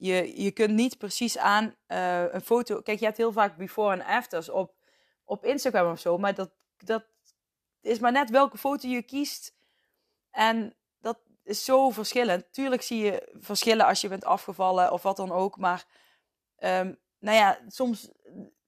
je, 0.00 0.42
je 0.42 0.50
kunt 0.50 0.74
niet 0.74 0.98
precies 0.98 1.38
aan 1.38 1.74
uh, 1.88 2.32
een 2.32 2.40
foto... 2.40 2.80
Kijk, 2.80 2.98
je 2.98 3.04
hebt 3.04 3.16
heel 3.16 3.32
vaak 3.32 3.56
before 3.56 3.92
en 3.92 4.04
afters 4.04 4.48
op, 4.48 4.74
op 5.24 5.44
Instagram 5.44 5.92
of 5.92 6.00
zo, 6.00 6.18
maar 6.18 6.34
dat, 6.34 6.50
dat 6.76 7.04
is 7.80 7.98
maar 7.98 8.12
net 8.12 8.30
welke 8.30 8.58
foto 8.58 8.88
je 8.88 9.02
kiest. 9.02 9.54
En 10.30 10.74
is 11.50 11.64
zo 11.64 11.90
verschillend. 11.90 12.52
Tuurlijk 12.52 12.82
zie 12.82 13.04
je 13.04 13.28
verschillen 13.32 13.86
als 13.86 14.00
je 14.00 14.08
bent 14.08 14.24
afgevallen 14.24 14.92
of 14.92 15.02
wat 15.02 15.16
dan 15.16 15.32
ook. 15.32 15.56
Maar 15.56 15.84
um, 16.58 16.98
nou 17.18 17.36
ja, 17.36 17.58
soms 17.68 18.10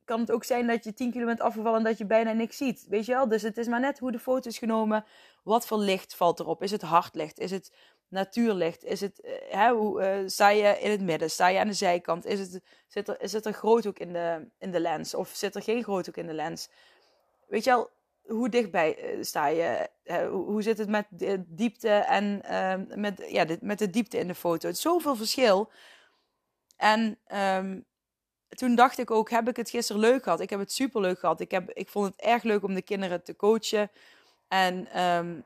kan 0.05 0.21
het 0.21 0.31
ook 0.31 0.45
zijn 0.45 0.67
dat 0.67 0.85
je 0.85 0.95
10 0.95 1.11
kilo 1.11 1.27
bent 1.27 1.41
afgevallen 1.41 1.79
en 1.79 1.85
dat 1.85 1.99
je 1.99 2.07
bijna 2.07 2.33
niks 2.33 2.57
ziet. 2.57 2.87
Weet 2.89 3.07
je 3.07 3.13
wel? 3.13 3.29
Dus 3.29 3.43
het 3.43 3.59
is 3.59 3.67
maar 3.67 3.81
net 3.81 3.99
hoe 3.99 4.13
de 4.13 4.19
foto 4.19 4.49
is 4.49 4.59
genomen. 4.59 5.05
Wat 5.43 5.67
voor 5.67 5.79
licht 5.79 6.15
valt 6.15 6.41
erop? 6.41 6.63
Is 6.63 6.71
het 6.71 6.83
hardlicht? 6.83 7.39
Is 7.39 7.51
het 7.51 7.73
natuurlicht? 8.13 8.85
Is 8.85 9.01
het, 9.01 9.21
uh, 9.25 9.33
hè, 9.51 9.71
hoe, 9.73 10.03
uh, 10.03 10.29
sta 10.29 10.49
je 10.49 10.79
in 10.81 10.91
het 10.91 11.01
midden? 11.01 11.31
Sta 11.31 11.49
je 11.49 11.59
aan 11.59 11.67
de 11.67 11.73
zijkant? 11.73 12.27
Is 12.27 12.39
het, 12.39 12.61
zit, 12.87 13.09
er, 13.09 13.17
zit 13.21 13.47
er 13.47 13.53
groothoek 13.53 13.99
in 13.99 14.13
de, 14.13 14.49
in 14.59 14.71
de 14.71 14.81
lens? 14.81 15.15
Of 15.15 15.29
zit 15.29 15.55
er 15.55 15.63
geen 15.63 15.83
groothoek 15.83 16.17
in 16.17 16.27
de 16.27 16.33
lens? 16.33 16.69
Weet 17.47 17.65
je 17.65 17.71
wel? 17.71 17.91
hoe 18.27 18.49
dichtbij 18.49 18.97
eh, 18.97 19.23
sta 19.23 19.47
je? 19.47 19.91
hoe 20.31 20.63
zit 20.63 20.79
het 20.79 20.89
met 20.89 21.07
de 21.11 21.45
diepte 21.47 21.89
en 21.89 22.43
uh, 22.51 22.97
met, 22.97 23.25
ja, 23.29 23.45
de, 23.45 23.59
met 23.61 23.79
de 23.79 23.91
diepte 23.91 24.19
in 24.19 24.27
de 24.27 24.35
foto? 24.35 24.67
Het 24.67 24.77
is 24.77 24.83
zoveel 24.83 25.17
verschil. 25.17 25.71
En 26.77 27.19
um, 27.35 27.87
toen 28.49 28.75
dacht 28.75 28.99
ik 28.99 29.11
ook, 29.11 29.31
heb 29.31 29.49
ik 29.49 29.57
het 29.57 29.71
gisteren 29.71 30.01
leuk 30.01 30.23
gehad? 30.23 30.41
Ik 30.41 30.51
heb 30.51 30.59
het 30.59 30.73
super 30.73 31.01
leuk 31.01 31.19
gehad. 31.19 31.41
Ik, 31.41 31.51
heb, 31.51 31.71
ik 31.71 31.89
vond 31.89 32.07
het 32.07 32.21
erg 32.21 32.43
leuk 32.43 32.63
om 32.63 32.75
de 32.75 32.83
kinderen 32.83 33.23
te 33.23 33.37
coachen. 33.37 33.91
En 34.49 35.03
um, 35.03 35.45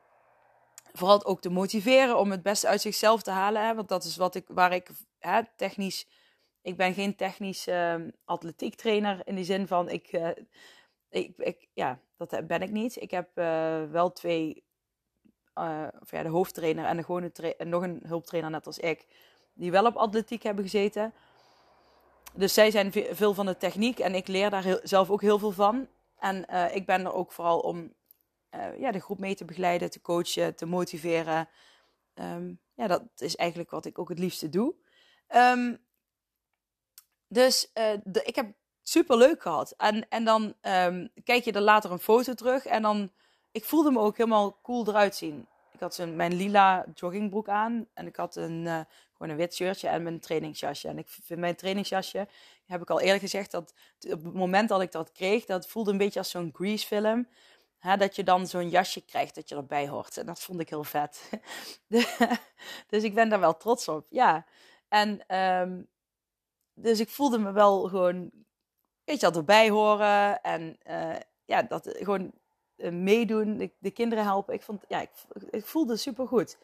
vooral 0.97 1.25
ook 1.25 1.41
te 1.41 1.51
motiveren 1.51 2.19
om 2.19 2.31
het 2.31 2.43
beste 2.43 2.67
uit 2.69 2.81
zichzelf 2.81 3.23
te 3.23 3.31
halen. 3.31 3.77
Want 3.77 3.89
dat 3.89 4.05
is 4.05 4.17
wat 4.17 4.35
ik, 4.35 4.45
waar 4.49 4.73
ik 4.73 4.91
hè, 5.19 5.41
technisch. 5.57 6.07
Ik 6.63 6.77
ben 6.77 6.95
geen 6.95 7.17
technisch 7.17 7.69
uh, 7.69 7.95
atletiek 8.25 8.75
trainer 8.75 9.23
in 9.25 9.35
die 9.35 9.45
zin 9.45 9.67
van 9.67 9.89
ik, 9.89 10.13
uh, 10.13 10.29
ik, 11.11 11.33
ik, 11.37 11.69
ja, 11.73 11.99
dat 12.17 12.47
ben 12.47 12.63
ik 12.63 12.71
niet. 12.71 13.01
Ik 13.01 13.11
heb 13.11 13.29
uh, 13.35 13.85
wel 13.91 14.13
twee, 14.13 14.65
of 16.01 16.11
ja, 16.11 16.23
de 16.23 16.29
hoofdtrainer 16.29 16.85
en, 16.85 16.97
de 16.97 17.03
gewone 17.03 17.57
en 17.57 17.69
nog 17.69 17.83
een 17.83 18.03
hulptrainer 18.07 18.51
net 18.51 18.67
als 18.67 18.79
ik, 18.79 19.07
die 19.53 19.71
wel 19.71 19.87
op 19.87 19.97
atletiek 19.97 20.43
hebben 20.43 20.65
gezeten. 20.65 21.13
Dus 22.35 22.55
zij 22.55 22.71
zijn 22.71 22.93
veel 22.93 23.35
van 23.35 23.47
de 23.47 23.57
techniek 23.57 23.99
en 23.99 24.15
ik 24.15 24.27
leer 24.27 24.51
daar 24.51 24.81
zelf 24.83 25.11
ook 25.11 25.21
heel 25.21 25.39
veel 25.39 25.53
van. 25.53 25.89
En 26.19 26.49
ik 26.75 26.87
ben 26.87 27.05
er 27.05 27.13
ook 27.13 27.33
vooral 27.33 27.59
om 27.61 27.93
uh, 28.51 28.79
ja, 28.79 28.93
de 28.93 29.01
groep 29.01 29.19
mee 29.19 29.35
te 29.35 29.45
begeleiden, 29.45 29.91
te 29.91 30.01
coachen, 30.01 30.55
te 30.55 30.67
motiveren. 30.67 31.49
Um, 32.15 32.61
ja, 32.75 32.87
dat 32.87 33.03
is 33.17 33.37
eigenlijk 33.37 33.71
wat 33.71 33.85
ik 33.85 33.99
ook 33.99 34.09
het 34.09 34.19
liefste 34.19 34.49
doe. 34.49 34.75
Um, 35.35 35.79
dus 37.29 37.71
uh, 37.75 37.93
de, 38.05 38.23
ik 38.23 38.35
heb 38.35 38.55
super 38.83 39.17
leuk 39.17 39.43
gehad. 39.43 39.75
En, 39.77 40.09
en 40.09 40.25
dan 40.25 40.43
um, 40.63 41.11
kijk 41.25 41.45
je 41.45 41.53
er 41.53 41.61
later 41.61 41.91
een 41.91 41.99
foto 41.99 42.35
terug. 42.35 42.67
En 42.67 42.83
dan, 42.83 43.13
ik 43.53 43.65
voelde 43.65 43.91
me 43.91 43.99
ook 43.99 44.17
helemaal 44.17 44.59
cool 44.63 44.89
eruit 44.89 45.17
zien. 45.17 45.47
Ik 45.73 45.81
had 45.81 46.07
mijn 46.15 46.35
lila 46.35 46.87
joggingbroek 46.95 47.49
aan. 47.49 47.89
En 47.95 48.07
ik 48.07 48.17
had 48.17 48.37
een, 48.37 48.65
uh, 48.65 48.81
gewoon 49.13 49.33
een 49.33 49.37
wit 49.37 49.55
shirtje 49.55 49.89
en 49.89 50.03
mijn 50.03 50.21
trainingsjasje. 50.21 50.89
En 50.89 50.99
ik 50.99 51.09
vind 51.09 51.41
mijn 51.41 51.57
trainingsjasje, 51.57 52.29
heb 52.67 52.83
ik 52.83 52.91
al 52.91 53.01
eerder 53.01 53.21
gezegd, 53.21 53.51
dat 53.51 53.75
op 54.01 54.25
het 54.25 54.35
moment 54.35 54.69
dat 54.69 54.81
ik 54.81 54.93
dat 54.93 55.13
kreeg, 55.13 55.45
dat 55.45 55.69
voelde 55.69 55.91
een 55.91 55.99
beetje 55.99 56.19
als 56.19 56.31
zo'n 56.31 56.51
Grease 56.55 56.87
film. 56.87 57.29
Dat 57.95 58.17
je 58.17 58.25
dan 58.25 58.47
zo'n 58.47 58.69
jasje 58.69 59.05
krijgt 59.05 59.35
dat 59.35 59.49
je 59.49 59.55
erbij 59.55 59.89
hoort. 59.89 60.17
En 60.17 60.27
dat 60.27 60.41
vond 60.41 60.61
ik 60.61 60.69
heel 60.69 60.85
vet. 60.85 61.31
dus 62.91 63.03
ik 63.03 63.15
ben 63.15 63.29
daar 63.29 63.41
wel 63.41 63.57
trots 63.57 63.89
op. 63.89 64.07
Ja. 64.11 64.47
En 64.89 65.37
um, 65.37 65.89
dus 66.75 67.01
ik 67.01 67.09
voelde 67.09 67.39
me 67.39 67.53
wel 67.53 67.89
gewoon, 67.89 68.31
weet 69.05 69.21
je, 69.21 69.27
dat 69.27 69.37
erbij 69.37 69.71
horen. 69.71 70.43
En 70.43 70.79
uh, 70.87 71.17
ja, 71.45 71.63
dat 71.63 71.95
gewoon 71.99 72.33
uh, 72.77 72.91
meedoen, 72.91 73.57
de, 73.57 73.71
de, 73.79 73.91
kinderen 73.91 74.25
helpen. 74.25 74.55
Ik, 74.55 74.63
vond, 74.63 74.85
ja, 74.89 75.01
ik, 75.01 75.11
ik 75.51 75.67
voelde 75.67 75.97
super 75.97 76.27
goed. 76.27 76.59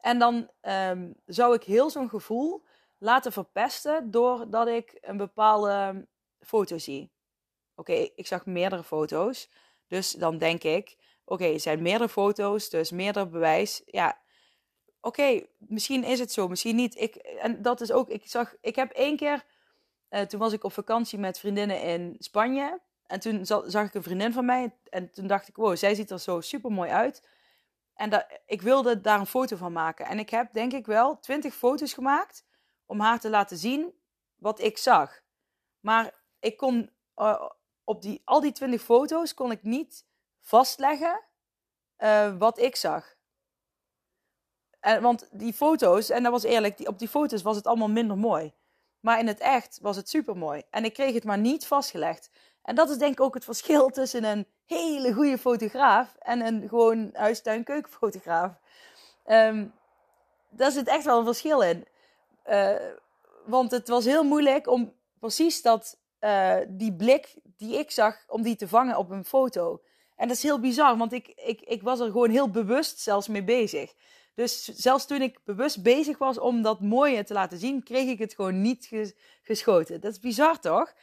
En 0.00 0.18
dan 0.18 0.50
um, 0.62 1.14
zou 1.26 1.54
ik 1.54 1.62
heel 1.62 1.90
zo'n 1.90 2.08
gevoel 2.08 2.64
laten 2.98 3.32
verpesten 3.32 4.10
doordat 4.10 4.68
ik 4.68 4.98
een 5.00 5.16
bepaalde 5.16 6.06
foto 6.40 6.78
zie. 6.78 7.10
Oké, 7.74 7.92
ik 7.92 8.26
zag 8.26 8.46
meerdere 8.46 8.84
foto's. 8.84 9.48
Dus 9.88 10.12
dan 10.12 10.38
denk 10.38 10.62
ik, 10.62 10.96
oké, 11.24 11.44
er 11.44 11.60
zijn 11.60 11.82
meerdere 11.82 12.08
foto's, 12.08 12.70
dus 12.70 12.90
meerdere 12.90 13.26
bewijs. 13.26 13.82
Ja, 13.86 14.18
oké, 15.00 15.46
misschien 15.58 16.04
is 16.04 16.18
het 16.18 16.32
zo, 16.32 16.48
misschien 16.48 16.76
niet. 16.76 17.00
Ik, 17.00 17.14
en 17.14 17.62
dat 17.62 17.80
is 17.80 17.92
ook, 17.92 18.08
ik 18.08 18.22
zag, 18.24 18.54
ik 18.60 18.76
heb 18.76 18.90
één 18.90 19.16
keer, 19.16 19.44
uh, 20.10 20.20
toen 20.20 20.40
was 20.40 20.52
ik 20.52 20.64
op 20.64 20.72
vakantie 20.72 21.18
met 21.18 21.38
vriendinnen 21.38 21.82
in 21.82 22.16
Spanje. 22.18 22.80
En 23.06 23.20
toen 23.20 23.46
zag 23.46 23.86
ik 23.86 23.94
een 23.94 24.02
vriendin 24.02 24.32
van 24.32 24.44
mij 24.44 24.74
en 24.90 25.10
toen 25.10 25.26
dacht 25.26 25.48
ik, 25.48 25.56
wow, 25.56 25.76
zij 25.76 25.94
ziet 25.94 26.10
er 26.10 26.20
zo 26.20 26.40
super 26.40 26.72
mooi 26.72 26.90
uit. 26.90 27.28
En 27.94 28.10
dat, 28.10 28.26
ik 28.46 28.62
wilde 28.62 29.00
daar 29.00 29.20
een 29.20 29.26
foto 29.26 29.56
van 29.56 29.72
maken. 29.72 30.06
En 30.06 30.18
ik 30.18 30.30
heb 30.30 30.52
denk 30.52 30.72
ik 30.72 30.86
wel 30.86 31.18
twintig 31.20 31.54
foto's 31.54 31.92
gemaakt 31.92 32.44
om 32.86 33.00
haar 33.00 33.20
te 33.20 33.30
laten 33.30 33.56
zien 33.56 33.94
wat 34.36 34.60
ik 34.60 34.78
zag. 34.78 35.20
Maar 35.80 36.14
ik 36.40 36.56
kon 36.56 36.90
uh, 37.16 37.50
op 37.86 38.02
die, 38.02 38.22
al 38.24 38.40
die 38.40 38.52
20 38.52 38.82
foto's 38.82 39.34
kon 39.34 39.50
ik 39.50 39.62
niet 39.62 40.04
vastleggen 40.40 41.20
uh, 41.98 42.36
wat 42.38 42.58
ik 42.58 42.76
zag. 42.76 43.14
En, 44.80 45.02
want 45.02 45.28
die 45.32 45.52
foto's, 45.52 46.10
en 46.10 46.22
dat 46.22 46.32
was 46.32 46.42
eerlijk, 46.42 46.76
die, 46.76 46.86
op 46.86 46.98
die 46.98 47.08
foto's 47.08 47.42
was 47.42 47.56
het 47.56 47.66
allemaal 47.66 47.88
minder 47.88 48.18
mooi. 48.18 48.52
Maar 49.00 49.18
in 49.18 49.26
het 49.26 49.40
echt 49.40 49.78
was 49.82 49.96
het 49.96 50.08
super 50.08 50.36
mooi. 50.36 50.62
En 50.70 50.84
ik 50.84 50.92
kreeg 50.92 51.14
het 51.14 51.24
maar 51.24 51.38
niet 51.38 51.66
vastgelegd. 51.66 52.30
En 52.62 52.74
dat 52.74 52.90
is 52.90 52.98
denk 52.98 53.12
ik 53.12 53.20
ook 53.20 53.34
het 53.34 53.44
verschil 53.44 53.88
tussen 53.98 54.24
een 54.24 54.46
hele 54.64 55.12
goede 55.12 55.38
fotograaf 55.38 56.16
en 56.18 56.46
een 56.46 56.68
gewoon 56.68 57.10
huistuin-keukenfotograaf. 57.12 58.52
Um, 59.26 59.74
daar 60.48 60.70
zit 60.70 60.88
echt 60.88 61.04
wel 61.04 61.18
een 61.18 61.24
verschil 61.24 61.60
in. 61.60 61.86
Uh, 62.46 62.74
want 63.44 63.70
het 63.70 63.88
was 63.88 64.04
heel 64.04 64.24
moeilijk 64.24 64.66
om 64.66 64.94
precies 65.18 65.62
dat 65.62 65.98
uh, 66.20 66.56
die 66.68 66.92
blik 66.92 67.34
die 67.56 67.78
ik 67.78 67.90
zag, 67.90 68.24
om 68.26 68.42
die 68.42 68.56
te 68.56 68.68
vangen 68.68 68.96
op 68.96 69.10
een 69.10 69.24
foto. 69.24 69.82
En 70.16 70.28
dat 70.28 70.36
is 70.36 70.42
heel 70.42 70.60
bizar, 70.60 70.96
want 70.96 71.12
ik, 71.12 71.28
ik, 71.28 71.60
ik 71.60 71.82
was 71.82 72.00
er 72.00 72.06
gewoon 72.06 72.30
heel 72.30 72.50
bewust 72.50 73.00
zelfs 73.00 73.28
mee 73.28 73.44
bezig. 73.44 73.94
Dus 74.34 74.64
zelfs 74.64 75.06
toen 75.06 75.22
ik 75.22 75.38
bewust 75.44 75.82
bezig 75.82 76.18
was 76.18 76.38
om 76.38 76.62
dat 76.62 76.80
mooie 76.80 77.24
te 77.24 77.32
laten 77.32 77.58
zien, 77.58 77.82
kreeg 77.82 78.08
ik 78.08 78.18
het 78.18 78.34
gewoon 78.34 78.60
niet 78.60 79.08
geschoten. 79.42 80.00
Dat 80.00 80.12
is 80.12 80.18
bizar 80.18 80.60
toch? 80.60 80.94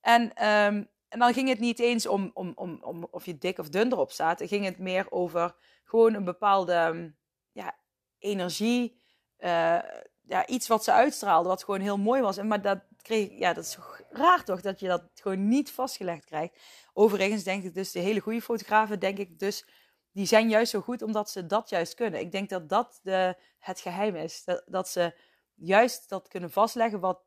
En, 0.00 0.22
um, 0.22 0.88
en 1.08 1.18
dan 1.18 1.32
ging 1.32 1.48
het 1.48 1.58
niet 1.58 1.78
eens 1.78 2.06
om, 2.06 2.30
om, 2.34 2.52
om, 2.54 2.78
om 2.82 3.08
of 3.10 3.26
je 3.26 3.38
dik 3.38 3.58
of 3.58 3.68
dun 3.68 3.92
erop 3.92 4.10
staat. 4.10 4.38
Dan 4.38 4.48
ging 4.48 4.64
het 4.64 4.78
meer 4.78 5.06
over 5.10 5.54
gewoon 5.84 6.14
een 6.14 6.24
bepaalde 6.24 7.12
ja, 7.52 7.76
energie. 8.18 9.00
Uh, 9.38 9.78
ja, 10.22 10.46
iets 10.46 10.68
wat 10.68 10.84
ze 10.84 10.92
uitstraalde, 10.92 11.48
wat 11.48 11.64
gewoon 11.64 11.80
heel 11.80 11.98
mooi 11.98 12.22
was. 12.22 12.36
En, 12.36 12.46
maar 12.46 12.62
dat 12.62 12.78
ja, 13.16 13.52
dat 13.52 13.64
is 13.64 13.78
raar 14.10 14.44
toch, 14.44 14.60
dat 14.60 14.80
je 14.80 14.88
dat 14.88 15.02
gewoon 15.14 15.48
niet 15.48 15.70
vastgelegd 15.70 16.24
krijgt. 16.24 16.58
Overigens 16.92 17.42
denk 17.42 17.64
ik 17.64 17.74
dus, 17.74 17.92
de 17.92 17.98
hele 17.98 18.20
goede 18.20 18.42
fotografen, 18.42 19.00
denk 19.00 19.18
ik 19.18 19.38
dus, 19.38 19.64
die 20.12 20.26
zijn 20.26 20.48
juist 20.48 20.70
zo 20.70 20.80
goed 20.80 21.02
omdat 21.02 21.30
ze 21.30 21.46
dat 21.46 21.68
juist 21.68 21.94
kunnen. 21.94 22.20
Ik 22.20 22.32
denk 22.32 22.48
dat 22.48 22.68
dat 22.68 23.00
de, 23.02 23.36
het 23.58 23.80
geheim 23.80 24.16
is. 24.16 24.44
Dat, 24.44 24.62
dat 24.66 24.88
ze 24.88 25.14
juist 25.54 26.08
dat 26.08 26.28
kunnen 26.28 26.50
vastleggen 26.50 27.00
wat, 27.00 27.20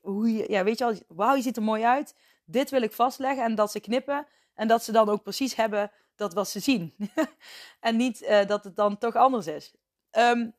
hoe 0.00 0.32
je, 0.32 0.50
ja, 0.50 0.64
weet 0.64 0.78
je 0.78 0.84
al, 0.84 0.94
wauw, 1.08 1.34
je 1.34 1.42
ziet 1.42 1.56
er 1.56 1.62
mooi 1.62 1.84
uit. 1.84 2.14
Dit 2.44 2.70
wil 2.70 2.82
ik 2.82 2.92
vastleggen 2.92 3.44
en 3.44 3.54
dat 3.54 3.70
ze 3.70 3.80
knippen 3.80 4.26
en 4.54 4.68
dat 4.68 4.84
ze 4.84 4.92
dan 4.92 5.08
ook 5.08 5.22
precies 5.22 5.54
hebben 5.54 5.90
dat 6.16 6.34
wat 6.34 6.48
ze 6.48 6.60
zien. 6.60 6.94
en 7.80 7.96
niet 7.96 8.22
uh, 8.22 8.46
dat 8.46 8.64
het 8.64 8.76
dan 8.76 8.98
toch 8.98 9.16
anders 9.16 9.46
is. 9.46 9.74
Um, 10.10 10.54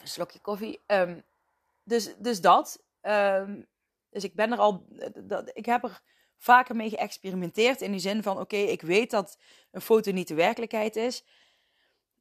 een 0.00 0.08
slokje 0.08 0.40
koffie. 0.40 0.80
Um, 0.86 1.24
dus, 1.86 2.14
dus 2.18 2.40
dat. 2.40 2.84
Um, 3.02 3.66
dus 4.10 4.24
ik 4.24 4.34
ben 4.34 4.52
er 4.52 4.58
al. 4.58 4.86
Dat, 5.14 5.50
ik 5.52 5.66
heb 5.66 5.84
er 5.84 6.02
vaker 6.36 6.76
mee 6.76 6.90
geëxperimenteerd. 6.90 7.80
In 7.80 7.90
die 7.90 8.00
zin 8.00 8.22
van: 8.22 8.40
oké, 8.40 8.56
ik 8.56 8.82
weet 8.82 9.10
dat 9.10 9.38
een 9.70 9.80
foto 9.80 10.12
niet 10.12 10.28
de 10.28 10.34
werkelijkheid 10.34 10.96
is. 10.96 11.24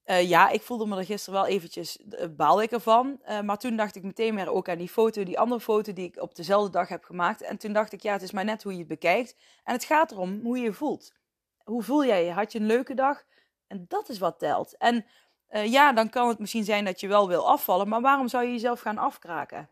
Uh, 0.06 0.30
ja, 0.30 0.50
ik 0.50 0.62
voelde 0.62 0.86
me 0.86 0.98
er 0.98 1.06
gisteren 1.06 1.40
wel 1.40 1.50
eventjes, 1.50 1.98
uh, 1.98 2.26
baal 2.36 2.62
ik 2.62 2.72
ervan. 2.72 3.22
Uh, 3.28 3.42
maar 3.42 3.58
toen 3.58 3.76
dacht 3.76 3.96
ik 3.96 4.04
meteen 4.04 4.36
weer 4.36 4.52
ook 4.52 4.70
aan 4.70 4.78
die 4.78 4.90
foto, 4.90 5.24
die 5.24 5.40
andere 5.40 5.62
foto 5.62 5.94
die 5.94 6.06
ik 6.06 6.22
op 6.22 6.36
dezelfde 6.36 6.72
dag 6.72 6.88
heb 6.88 7.04
gemaakt. 7.04 7.42
En 7.42 7.58
toen 7.58 7.74
dacht 7.74 7.94
ik, 7.94 8.02
ja, 8.02 8.12
het 8.12 8.22
is 8.22 8.32
maar 8.32 8.46
net 8.46 8.64
hoe 8.64 8.72
je 8.72 8.78
het 8.78 8.88
bekijkt. 8.88 9.36
En 9.64 9.74
het 9.74 9.84
gaat 9.84 10.12
erom 10.12 10.40
hoe 10.44 10.58
je 10.58 10.64
je 10.64 10.74
voelt. 10.74 11.14
Hoe 11.64 11.84
voel 11.84 12.06
jij 12.06 12.26
je? 12.26 12.32
Had 12.32 12.52
je 12.52 12.60
een 12.60 12.66
leuke 12.66 12.94
dag? 12.94 13.24
En 13.68 13.86
dat 13.88 14.10
is 14.10 14.20
wat 14.20 14.40
telt. 14.40 14.78
En 14.78 15.06
uh, 15.50 15.72
ja, 15.72 15.94
dan 15.94 16.10
kan 16.10 16.28
het 16.28 16.40
misschien 16.40 16.64
zijn 16.64 16.86
dat 16.86 17.00
je 17.00 17.08
wel 17.08 17.28
wil 17.28 17.48
afvallen, 17.48 17.88
maar 17.88 18.02
waarom 18.02 18.28
zou 18.28 18.44
je 18.44 18.52
jezelf 18.52 18.82
gaan 18.82 18.98
afkraken? 18.98 19.70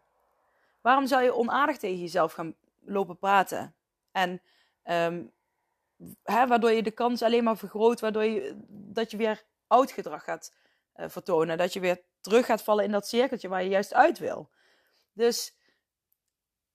Waarom 0.82 1.08
zou 1.08 1.24
je 1.24 1.36
onaardig 1.36 1.78
tegen 1.78 2.00
jezelf 2.00 2.34
gaan 2.34 2.56
lopen 2.80 3.18
praten? 3.18 3.76
En 4.12 4.42
um, 4.84 5.32
hè, 6.24 6.48
waardoor 6.48 6.72
je 6.72 6.84
de 6.84 6.92
kans 6.92 7.22
alleen 7.22 7.44
maar 7.44 7.58
vergroot, 7.58 8.00
waardoor 8.00 8.24
je, 8.24 8.64
dat 8.68 9.12
je 9.12 9.18
weer 9.18 9.44
oud 9.68 9.92
gedrag 9.92 10.24
gaat 10.24 10.54
uh, 10.96 11.06
vertonen. 11.10 11.58
Dat 11.58 11.74
je 11.74 11.80
weer 11.80 12.02
terug 12.22 12.46
gaat 12.46 12.64
vallen 12.64 12.86
in 12.86 12.92
dat 12.92 13.08
cirkeltje 13.08 13.48
waar 13.48 13.64
je 13.64 13.70
juist 13.70 13.94
uit 13.94 14.20
wil. 14.20 14.50
Dus 15.14 15.58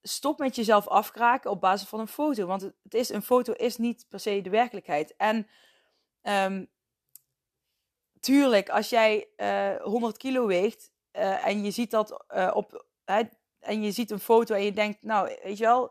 stop 0.03 0.39
met 0.39 0.57
jezelf 0.57 0.89
afkraken 0.89 1.51
op 1.51 1.61
basis 1.61 1.89
van 1.89 2.01
een 2.01 2.09
foto. 2.09 2.47
Want 2.47 2.63
het 2.63 2.95
is, 2.95 3.09
een 3.09 3.23
foto 3.23 3.53
is 3.53 3.77
niet 3.77 4.07
per 4.09 4.21
se 4.21 4.41
de 4.41 4.51
werkelijkheid. 4.51 5.17
En 5.17 5.49
um, 6.23 6.69
tuurlijk, 8.21 8.69
als 8.69 8.89
jij 8.89 9.29
uh, 9.37 9.75
eh, 9.75 9.83
100 9.83 10.17
kilo 10.17 10.47
weegt 10.47 10.91
uh, 11.13 11.47
en 11.47 11.65
je 11.65 11.71
ziet 11.71 11.91
dat 11.91 12.25
uh, 12.35 12.51
op. 12.55 12.87
en 13.59 13.83
je 13.83 13.93
ziet 13.93 14.11
een 14.11 14.21
foto 14.21 14.55
en 14.55 14.63
je 14.63 14.73
denkt, 14.73 15.03
nou, 15.03 15.37
weet 15.43 15.59
je 15.59 15.65
wel, 15.65 15.89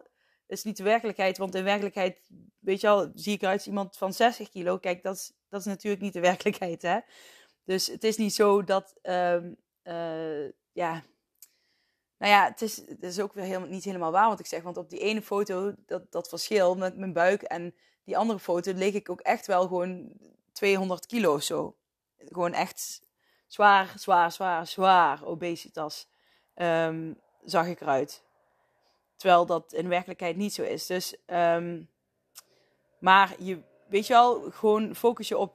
dat 0.48 0.57
is 0.57 0.63
niet 0.63 0.77
de 0.77 0.84
werkelijkheid. 0.84 1.38
Want 1.38 1.55
in 1.55 1.63
werkelijkheid, 1.63 2.17
weet 2.60 2.81
je 2.81 2.88
wel, 2.88 3.12
zie 3.13 3.34
ik 3.34 3.41
eruit 3.41 3.65
iemand 3.65 3.98
van 3.98 4.13
60 4.13 4.50
kilo. 4.50 4.77
Kijk, 4.77 5.03
dat 5.03 5.15
is, 5.15 5.31
dat 5.50 5.60
is 5.60 5.65
natuurlijk 5.65 6.01
niet 6.01 6.13
de 6.13 6.19
werkelijkheid, 6.19 6.81
hè. 6.81 7.00
Dus 7.63 7.88
het 7.88 8.03
is 8.03 8.17
niet 8.17 8.34
zo 8.34 8.63
dat, 8.63 8.96
um, 9.01 9.57
ja. 10.72 11.03
Nou 12.17 12.31
ja, 12.31 12.46
het 12.46 12.62
is, 12.62 12.77
het 12.77 13.03
is 13.03 13.19
ook 13.19 13.34
weer 13.34 13.43
helemaal, 13.43 13.67
niet 13.67 13.84
helemaal 13.84 14.12
waar 14.12 14.29
wat 14.29 14.39
ik 14.39 14.46
zeg. 14.46 14.63
Want 14.63 14.77
op 14.77 14.89
die 14.89 15.00
ene 15.00 15.22
foto, 15.22 15.74
dat, 15.86 16.12
dat 16.12 16.29
verschil 16.29 16.75
met 16.75 16.98
mijn 16.98 17.13
buik 17.13 17.41
en 17.41 17.75
die 18.03 18.17
andere 18.17 18.39
foto, 18.39 18.74
leeg 18.74 18.93
ik 18.93 19.10
ook 19.10 19.22
echt 19.22 19.48
wel 19.48 19.62
gewoon 19.62 20.12
200 20.51 21.05
kilo 21.05 21.34
of 21.34 21.43
zo 21.43 21.76
gewoon 22.17 22.53
echt 22.53 23.01
zwaar, 23.47 23.93
zwaar, 23.95 24.31
zwaar, 24.31 24.67
zwaar 24.67 25.25
obesitas 25.25 26.07
um, 26.55 27.19
zag 27.43 27.67
ik 27.67 27.81
eruit. 27.81 28.24
Terwijl 29.15 29.45
dat 29.45 29.74
in 29.74 29.89
werkelijkheid 29.89 30.36
niet 30.36 30.53
zo 30.53 30.63
is. 30.63 30.86
Dus, 30.86 31.15
um, 31.27 31.89
maar 33.00 33.36
je 33.39 33.62
weet 33.88 34.07
je 34.07 34.13
wel, 34.13 34.51
gewoon 34.51 34.95
focus 34.95 35.27
je 35.27 35.38
op 35.38 35.53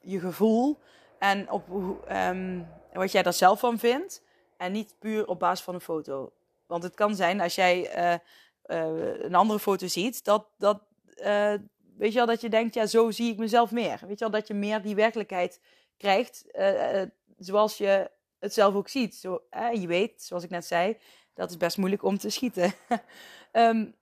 je 0.00 0.20
gevoel 0.20 0.78
en 1.18 1.50
op 1.50 1.64
ehm, 2.06 2.62
wat 2.92 3.12
jij 3.12 3.22
daar 3.22 3.32
zelf 3.32 3.60
van 3.60 3.78
vindt. 3.78 4.22
En 4.56 4.72
niet 4.72 4.94
puur 4.98 5.26
op 5.26 5.38
basis 5.38 5.64
van 5.64 5.74
een 5.74 5.80
foto. 5.80 6.32
Want 6.66 6.82
het 6.82 6.94
kan 6.94 7.14
zijn 7.14 7.40
als 7.40 7.54
jij 7.54 7.90
eh, 7.90 8.12
eh, 8.62 9.20
een 9.22 9.34
andere 9.34 9.58
foto 9.58 9.86
ziet, 9.86 10.24
dat, 10.24 10.46
dat, 10.58 10.80
uh, 11.16 11.54
weet 11.98 12.12
je 12.12 12.18
wel, 12.18 12.26
dat 12.26 12.40
je 12.40 12.48
denkt, 12.48 12.74
ja, 12.74 12.86
zo 12.86 13.10
zie 13.10 13.32
ik 13.32 13.38
mezelf 13.38 13.70
meer. 13.70 13.98
Weet 14.00 14.18
je 14.18 14.24
wel, 14.24 14.30
dat 14.30 14.48
je 14.48 14.54
meer 14.54 14.82
die 14.82 14.94
werkelijkheid 14.94 15.60
krijgt 15.96 16.44
zoals 17.38 17.78
je 17.78 18.10
het 18.38 18.54
zelf 18.54 18.74
ook 18.74 18.88
ziet. 18.88 19.14
Zo, 19.14 19.42
je 19.72 19.86
weet, 19.86 20.22
zoals 20.22 20.44
ik 20.44 20.50
net 20.50 20.66
zei, 20.66 20.96
dat 21.34 21.50
is 21.50 21.56
best 21.56 21.76
moeilijk 21.76 22.02
om 22.02 22.18
te 22.18 22.30
schieten. 22.30 22.72
um, 23.52 23.94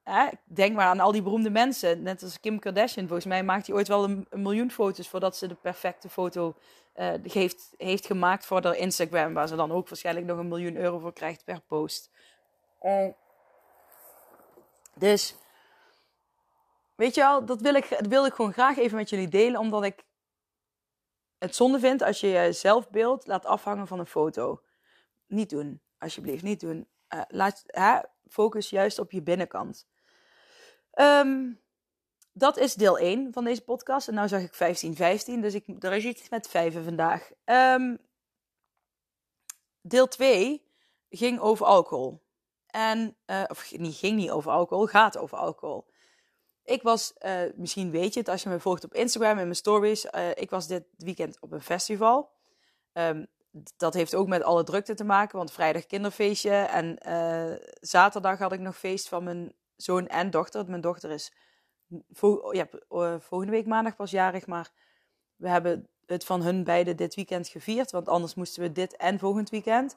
denk 0.44 0.76
maar 0.76 0.86
aan 0.86 1.00
al 1.00 1.12
die 1.12 1.22
beroemde 1.22 1.50
mensen. 1.50 2.02
Net 2.02 2.22
als 2.22 2.40
Kim 2.40 2.58
Kardashian. 2.58 3.06
Volgens 3.06 3.26
mij 3.26 3.42
maakt 3.42 3.66
hij 3.66 3.76
ooit 3.76 3.88
wel 3.88 4.04
een, 4.04 4.26
miljoen 4.30 4.70
foto's 4.70 5.08
voordat 5.08 5.36
ze 5.36 5.46
de 5.46 5.54
perfecte 5.54 6.08
foto 6.08 6.54
uh, 6.96 7.12
heeft, 7.22 7.74
heeft 7.76 8.06
gemaakt 8.06 8.46
voor 8.46 8.62
haar 8.62 8.76
Instagram. 8.76 9.34
Waar 9.34 9.48
ze 9.48 9.56
dan 9.56 9.72
ook 9.72 9.88
waarschijnlijk 9.88 10.26
nog 10.26 10.38
een 10.38 10.48
miljoen 10.48 10.76
euro 10.76 10.98
voor 10.98 11.12
krijgt 11.12 11.44
per 11.44 11.60
post. 11.60 12.10
Dus, 14.94 15.36
weet 16.94 17.14
je 17.14 17.20
wel, 17.20 17.44
dat 17.44 17.60
wil, 17.60 17.74
ik, 17.74 17.88
dat 17.88 18.06
wil 18.06 18.26
ik 18.26 18.34
gewoon 18.34 18.52
graag 18.52 18.76
even 18.76 18.96
met 18.96 19.10
jullie 19.10 19.28
delen. 19.28 19.60
Omdat 19.60 19.84
ik 19.84 20.04
het 21.38 21.54
zonde 21.54 21.78
vind 21.78 22.02
als 22.02 22.20
je 22.20 22.26
je 22.26 22.52
zelfbeeld 22.52 23.26
laat 23.26 23.46
afhangen 23.46 23.86
van 23.86 23.98
een 23.98 24.06
foto. 24.06 24.62
Niet 25.26 25.50
doen, 25.50 25.80
alsjeblieft, 25.98 26.42
niet 26.42 26.60
doen. 26.60 26.88
Uh, 27.14 27.20
laat, 27.28 27.62
hè, 27.66 27.98
focus 28.28 28.70
juist 28.70 28.98
op 28.98 29.10
je 29.10 29.22
binnenkant. 29.22 29.86
Um, 30.94 31.62
dat 32.32 32.56
is 32.56 32.74
deel 32.74 32.98
1 32.98 33.32
van 33.32 33.44
deze 33.44 33.64
podcast. 33.64 34.08
En 34.08 34.14
nu 34.14 34.28
zag 34.28 34.40
ik 34.40 34.54
15, 34.54 34.96
15, 34.96 35.40
dus 35.40 35.54
ik, 35.54 35.84
er 35.84 35.92
is 35.92 36.04
iets 36.04 36.28
met 36.28 36.48
vijven 36.48 36.84
vandaag. 36.84 37.30
Um, 37.44 37.98
deel 39.80 40.08
2 40.08 40.68
ging 41.08 41.40
over 41.40 41.66
alcohol. 41.66 42.22
En, 42.66 43.16
uh, 43.26 43.44
of 43.48 43.72
niet, 43.76 43.96
ging 43.96 44.16
niet 44.16 44.30
over 44.30 44.50
alcohol, 44.50 44.86
gaat 44.86 45.16
over 45.16 45.38
alcohol. 45.38 45.86
Ik 46.64 46.82
was, 46.82 47.14
uh, 47.24 47.40
misschien 47.54 47.90
weet 47.90 48.14
je 48.14 48.20
het 48.20 48.28
als 48.28 48.42
je 48.42 48.48
me 48.48 48.60
volgt 48.60 48.84
op 48.84 48.94
Instagram 48.94 49.30
en 49.30 49.44
mijn 49.44 49.54
stories. 49.54 50.04
Uh, 50.04 50.30
ik 50.34 50.50
was 50.50 50.66
dit 50.66 50.84
weekend 50.96 51.40
op 51.40 51.52
een 51.52 51.62
festival. 51.62 52.30
Um, 52.92 53.26
dat 53.76 53.94
heeft 53.94 54.14
ook 54.14 54.28
met 54.28 54.42
alle 54.42 54.64
drukte 54.64 54.94
te 54.94 55.04
maken, 55.04 55.38
want 55.38 55.52
vrijdag 55.52 55.86
kinderfeestje 55.86 56.50
en 56.50 56.98
uh, 57.08 57.56
zaterdag 57.80 58.38
had 58.38 58.52
ik 58.52 58.60
nog 58.60 58.78
feest 58.78 59.08
van 59.08 59.24
mijn 59.24 59.52
zoon 59.76 60.06
en 60.06 60.30
dochter. 60.30 60.64
Mijn 60.68 60.80
dochter 60.80 61.10
is 61.10 61.32
ja, 62.50 62.68
volgende 63.18 63.52
week 63.52 63.66
maandag 63.66 63.96
pas 63.96 64.10
jarig, 64.10 64.46
maar 64.46 64.70
we 65.36 65.48
hebben 65.48 65.88
het 66.06 66.24
van 66.24 66.42
hun 66.42 66.64
beiden 66.64 66.96
dit 66.96 67.14
weekend 67.14 67.48
gevierd, 67.48 67.90
want 67.90 68.08
anders 68.08 68.34
moesten 68.34 68.62
we 68.62 68.72
dit 68.72 68.96
en 68.96 69.18
volgend 69.18 69.50
weekend. 69.50 69.96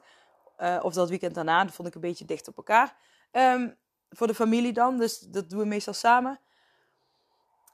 Of 0.82 0.94
dat 0.94 1.08
weekend 1.08 1.34
daarna, 1.34 1.64
dat 1.64 1.74
vond 1.74 1.88
ik 1.88 1.94
een 1.94 2.00
beetje 2.00 2.24
dicht 2.24 2.48
op 2.48 2.56
elkaar. 2.56 2.96
Um, 3.32 3.76
voor 4.08 4.26
de 4.26 4.34
familie 4.34 4.72
dan, 4.72 4.98
dus 4.98 5.18
dat 5.18 5.50
doen 5.50 5.58
we 5.58 5.64
meestal 5.64 5.94
samen. 5.94 6.40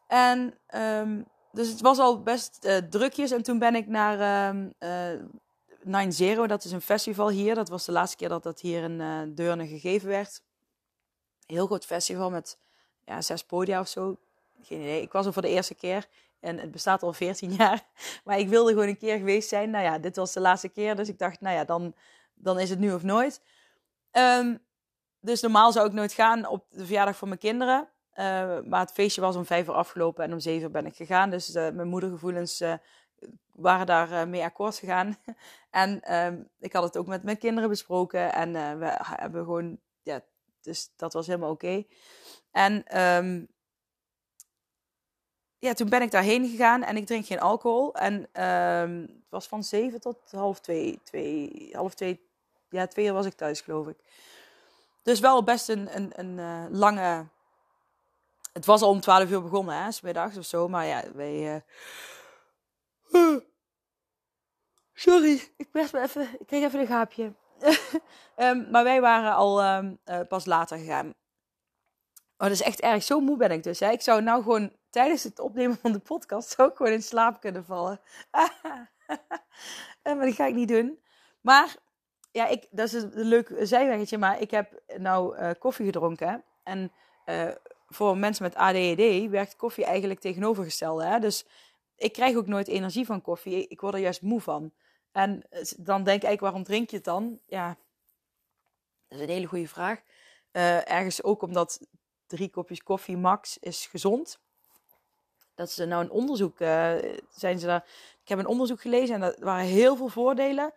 En 0.06 0.58
um, 0.74 1.26
dus 1.54 1.68
het 1.68 1.80
was 1.80 1.98
al 1.98 2.22
best 2.22 2.64
uh, 2.64 2.76
drukjes. 2.76 3.30
En 3.30 3.42
toen 3.42 3.58
ben 3.58 3.74
ik 3.74 3.86
naar 3.86 4.48
um, 4.48 4.72
uh, 4.78 5.20
Nine 5.82 6.12
Zero, 6.12 6.46
dat 6.46 6.64
is 6.64 6.72
een 6.72 6.80
festival 6.80 7.28
hier. 7.28 7.54
Dat 7.54 7.68
was 7.68 7.84
de 7.84 7.92
laatste 7.92 8.16
keer 8.16 8.28
dat 8.28 8.42
dat 8.42 8.60
hier 8.60 8.82
in 8.82 9.00
uh, 9.00 9.20
Deurne 9.28 9.66
gegeven 9.66 10.08
werd. 10.08 10.42
Heel 11.46 11.66
groot 11.66 11.84
festival 11.84 12.30
met 12.30 12.58
ja, 13.04 13.22
zes 13.22 13.44
podia 13.44 13.80
of 13.80 13.88
zo. 13.88 14.16
Geen 14.62 14.80
idee. 14.80 15.02
Ik 15.02 15.12
was 15.12 15.26
er 15.26 15.32
voor 15.32 15.42
de 15.42 15.48
eerste 15.48 15.74
keer. 15.74 16.06
En 16.40 16.58
het 16.58 16.70
bestaat 16.70 17.02
al 17.02 17.12
14 17.12 17.52
jaar. 17.58 17.82
Maar 18.24 18.38
ik 18.38 18.48
wilde 18.48 18.72
gewoon 18.72 18.88
een 18.88 18.98
keer 18.98 19.18
geweest 19.18 19.48
zijn. 19.48 19.70
Nou 19.70 19.84
ja, 19.84 19.98
dit 19.98 20.16
was 20.16 20.32
de 20.32 20.40
laatste 20.40 20.68
keer. 20.68 20.96
Dus 20.96 21.08
ik 21.08 21.18
dacht, 21.18 21.40
nou 21.40 21.56
ja, 21.56 21.64
dan, 21.64 21.94
dan 22.34 22.58
is 22.58 22.70
het 22.70 22.78
nu 22.78 22.92
of 22.92 23.02
nooit. 23.02 23.40
Um, 24.12 24.62
dus 25.20 25.40
normaal 25.40 25.72
zou 25.72 25.86
ik 25.86 25.92
nooit 25.92 26.12
gaan 26.12 26.46
op 26.46 26.66
de 26.70 26.84
verjaardag 26.84 27.16
van 27.16 27.28
mijn 27.28 27.40
kinderen. 27.40 27.88
Uh, 28.14 28.60
maar 28.60 28.80
het 28.80 28.92
feestje 28.92 29.20
was 29.20 29.36
om 29.36 29.44
vijf 29.44 29.66
uur 29.66 29.74
afgelopen 29.74 30.24
en 30.24 30.32
om 30.32 30.40
zeven 30.40 30.62
uur 30.62 30.70
ben 30.70 30.86
ik 30.86 30.96
gegaan. 30.96 31.30
Dus 31.30 31.54
uh, 31.54 31.70
mijn 31.70 31.88
moedergevoelens 31.88 32.60
uh, 32.60 32.74
waren 33.52 33.86
daar 33.86 34.28
mee 34.28 34.42
akkoord 34.42 34.76
gegaan. 34.76 35.16
en 35.70 36.14
um, 36.14 36.48
ik 36.58 36.72
had 36.72 36.82
het 36.82 36.96
ook 36.96 37.06
met 37.06 37.22
mijn 37.22 37.38
kinderen 37.38 37.68
besproken. 37.68 38.32
En 38.32 38.78
we 38.78 38.96
hebben 38.98 39.44
gewoon, 39.44 39.78
ja, 40.02 40.20
dus 40.60 40.92
dat 40.96 41.12
was 41.12 41.26
helemaal 41.26 41.50
oké. 41.50 41.84
En 42.50 43.00
um, 43.00 43.48
ja, 45.58 45.72
toen 45.72 45.88
ben 45.88 46.02
ik 46.02 46.10
daarheen 46.10 46.48
gegaan 46.48 46.82
en 46.82 46.96
ik 46.96 47.06
drink 47.06 47.26
geen 47.26 47.40
alcohol. 47.40 47.94
En 47.94 48.14
um, 48.44 49.00
het 49.00 49.30
was 49.30 49.46
van 49.46 49.64
zeven 49.64 50.00
tot 50.00 50.30
half 50.30 50.60
twee, 50.60 51.00
twee, 51.02 51.68
half 51.72 51.94
twee, 51.94 52.28
ja, 52.68 52.86
twee 52.86 53.06
uur 53.06 53.12
was 53.12 53.26
ik 53.26 53.34
thuis, 53.34 53.60
geloof 53.60 53.88
ik. 53.88 53.96
Dus 55.02 55.20
wel 55.20 55.44
best 55.44 55.68
een, 55.68 55.96
een, 55.96 56.12
een 56.16 56.68
lange 56.76 57.26
het 58.54 58.64
was 58.64 58.82
al 58.82 58.88
om 58.88 59.00
12 59.00 59.30
uur 59.30 59.42
begonnen, 59.42 59.82
hè, 59.82 59.92
smiddags 59.92 60.36
of 60.36 60.44
zo. 60.44 60.68
Maar 60.68 60.86
ja, 60.86 61.02
wij. 61.14 61.62
Uh... 63.12 63.36
Sorry, 64.92 65.52
ik, 65.56 65.68
me 65.72 66.00
even, 66.02 66.28
ik 66.38 66.46
kreeg 66.46 66.64
even 66.64 66.80
een 66.80 66.86
gaapje. 66.86 67.32
um, 68.36 68.66
maar 68.72 68.84
wij 68.84 69.00
waren 69.00 69.34
al 69.34 69.64
um, 69.64 69.98
uh, 70.04 70.20
pas 70.28 70.44
later 70.44 70.78
gegaan. 70.78 71.06
Oh, 72.36 72.48
dat 72.48 72.50
is 72.50 72.62
echt 72.62 72.80
erg. 72.80 73.02
Zo 73.02 73.20
moe 73.20 73.36
ben 73.36 73.50
ik 73.50 73.62
dus. 73.62 73.80
Hè. 73.80 73.90
Ik 73.90 74.00
zou 74.00 74.22
nou 74.22 74.42
gewoon 74.42 74.72
tijdens 74.90 75.22
het 75.22 75.38
opnemen 75.38 75.76
van 75.76 75.92
de 75.92 75.98
podcast 75.98 76.58
ik 76.58 76.70
gewoon 76.74 76.92
in 76.92 77.02
slaap 77.02 77.40
kunnen 77.40 77.64
vallen. 77.64 78.00
maar 80.02 80.26
dat 80.26 80.34
ga 80.34 80.46
ik 80.46 80.54
niet 80.54 80.68
doen. 80.68 80.98
Maar 81.40 81.76
ja, 82.30 82.46
ik, 82.46 82.66
dat 82.70 82.92
is 82.92 83.02
een 83.02 83.10
leuk 83.14 83.54
zijweggetje. 83.60 84.18
Maar 84.18 84.40
ik 84.40 84.50
heb 84.50 84.82
nou 84.96 85.52
koffie 85.54 85.84
gedronken. 85.84 86.44
En 86.62 86.92
voor 87.86 88.18
mensen 88.18 88.42
met 88.42 88.54
ADHD 88.54 89.30
werkt 89.30 89.56
koffie 89.56 89.84
eigenlijk 89.84 90.20
tegenovergestelde. 90.20 91.04
Hè? 91.04 91.18
Dus 91.18 91.44
ik 91.96 92.12
krijg 92.12 92.36
ook 92.36 92.46
nooit 92.46 92.68
energie 92.68 93.06
van 93.06 93.22
koffie. 93.22 93.66
Ik 93.68 93.80
word 93.80 93.94
er 93.94 94.00
juist 94.00 94.22
moe 94.22 94.40
van. 94.40 94.72
En 95.12 95.42
dan 95.76 96.04
denk 96.04 96.22
ik 96.22 96.40
waarom 96.40 96.64
drink 96.64 96.90
je 96.90 96.96
het 96.96 97.04
dan? 97.04 97.38
Ja, 97.46 97.76
dat 99.08 99.18
is 99.18 99.24
een 99.24 99.32
hele 99.32 99.46
goede 99.46 99.68
vraag. 99.68 100.00
Uh, 100.52 100.90
ergens 100.90 101.22
ook 101.22 101.42
omdat 101.42 101.80
drie 102.26 102.50
kopjes 102.50 102.82
koffie 102.82 103.16
max 103.16 103.58
is 103.58 103.86
gezond. 103.86 104.38
Dat 105.54 105.68
is 105.68 105.76
nou 105.76 106.04
een 106.04 106.10
onderzoek. 106.10 106.60
Uh, 106.60 106.94
zijn 107.30 107.58
ze 107.58 107.66
daar, 107.66 107.84
ik 108.22 108.28
heb 108.28 108.38
een 108.38 108.46
onderzoek 108.46 108.80
gelezen 108.80 109.14
en 109.14 109.22
er 109.22 109.36
waren 109.38 109.66
heel 109.66 109.96
veel 109.96 110.08
voordelen. 110.08 110.72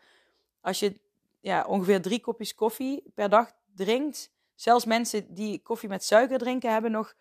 Als 0.61 0.79
je 0.79 0.99
ja, 1.39 1.65
ongeveer 1.67 2.01
drie 2.01 2.19
kopjes 2.19 2.55
koffie 2.55 3.03
per 3.13 3.29
dag 3.29 3.51
drinkt, 3.75 4.31
Zelfs 4.57 4.85
mensen 4.85 5.33
die 5.33 5.61
koffie 5.61 5.89
met 5.89 6.03
suiker 6.03 6.37
drinken 6.37 6.71
hebben 6.71 6.91
nog 6.91 7.15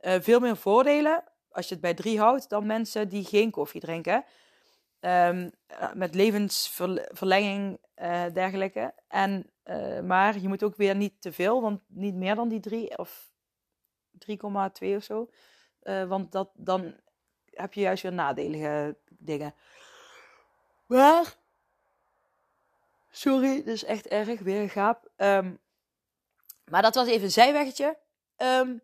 uh, 0.00 0.14
veel 0.20 0.40
meer 0.40 0.56
voordelen 0.56 1.24
als 1.50 1.68
je 1.68 1.72
het 1.72 1.82
bij 1.82 1.94
drie 1.94 2.18
houdt 2.18 2.48
dan 2.48 2.66
mensen 2.66 3.08
die 3.08 3.24
geen 3.24 3.50
koffie 3.50 3.80
drinken. 3.80 4.24
Um, 5.00 5.50
met 5.94 6.14
levensverlenging 6.14 7.78
uh, 7.96 8.24
dergelijke. 8.32 8.94
En, 9.08 9.50
maar 10.06 10.38
je 10.38 10.48
moet 10.48 10.62
ook 10.62 10.76
weer 10.76 10.96
niet 10.96 11.20
te 11.20 11.32
veel, 11.32 11.60
want 11.60 11.80
niet 11.86 12.14
meer 12.14 12.34
dan 12.34 12.48
die 12.48 12.60
drie 12.60 12.98
of 12.98 13.32
3,2 14.30 14.36
of 14.96 15.02
zo. 15.02 15.30
want 16.08 16.32
dat, 16.32 16.50
dan 16.54 16.94
heb 17.50 17.74
je 17.74 17.80
juist 17.80 18.02
weer 18.02 18.12
nadelige 18.12 18.96
dingen. 19.08 19.54
Maar, 20.86 21.36
sorry, 23.10 23.62
is 23.64 23.84
echt 23.84 24.06
erg, 24.06 24.40
weer 24.40 24.60
een 24.60 24.68
gaap. 24.68 25.10
Um, 25.16 25.58
maar 26.70 26.82
dat 26.82 26.94
was 26.94 27.06
even 27.06 27.24
een 27.24 27.30
zijweggetje. 27.30 27.98
Um, 28.36 28.82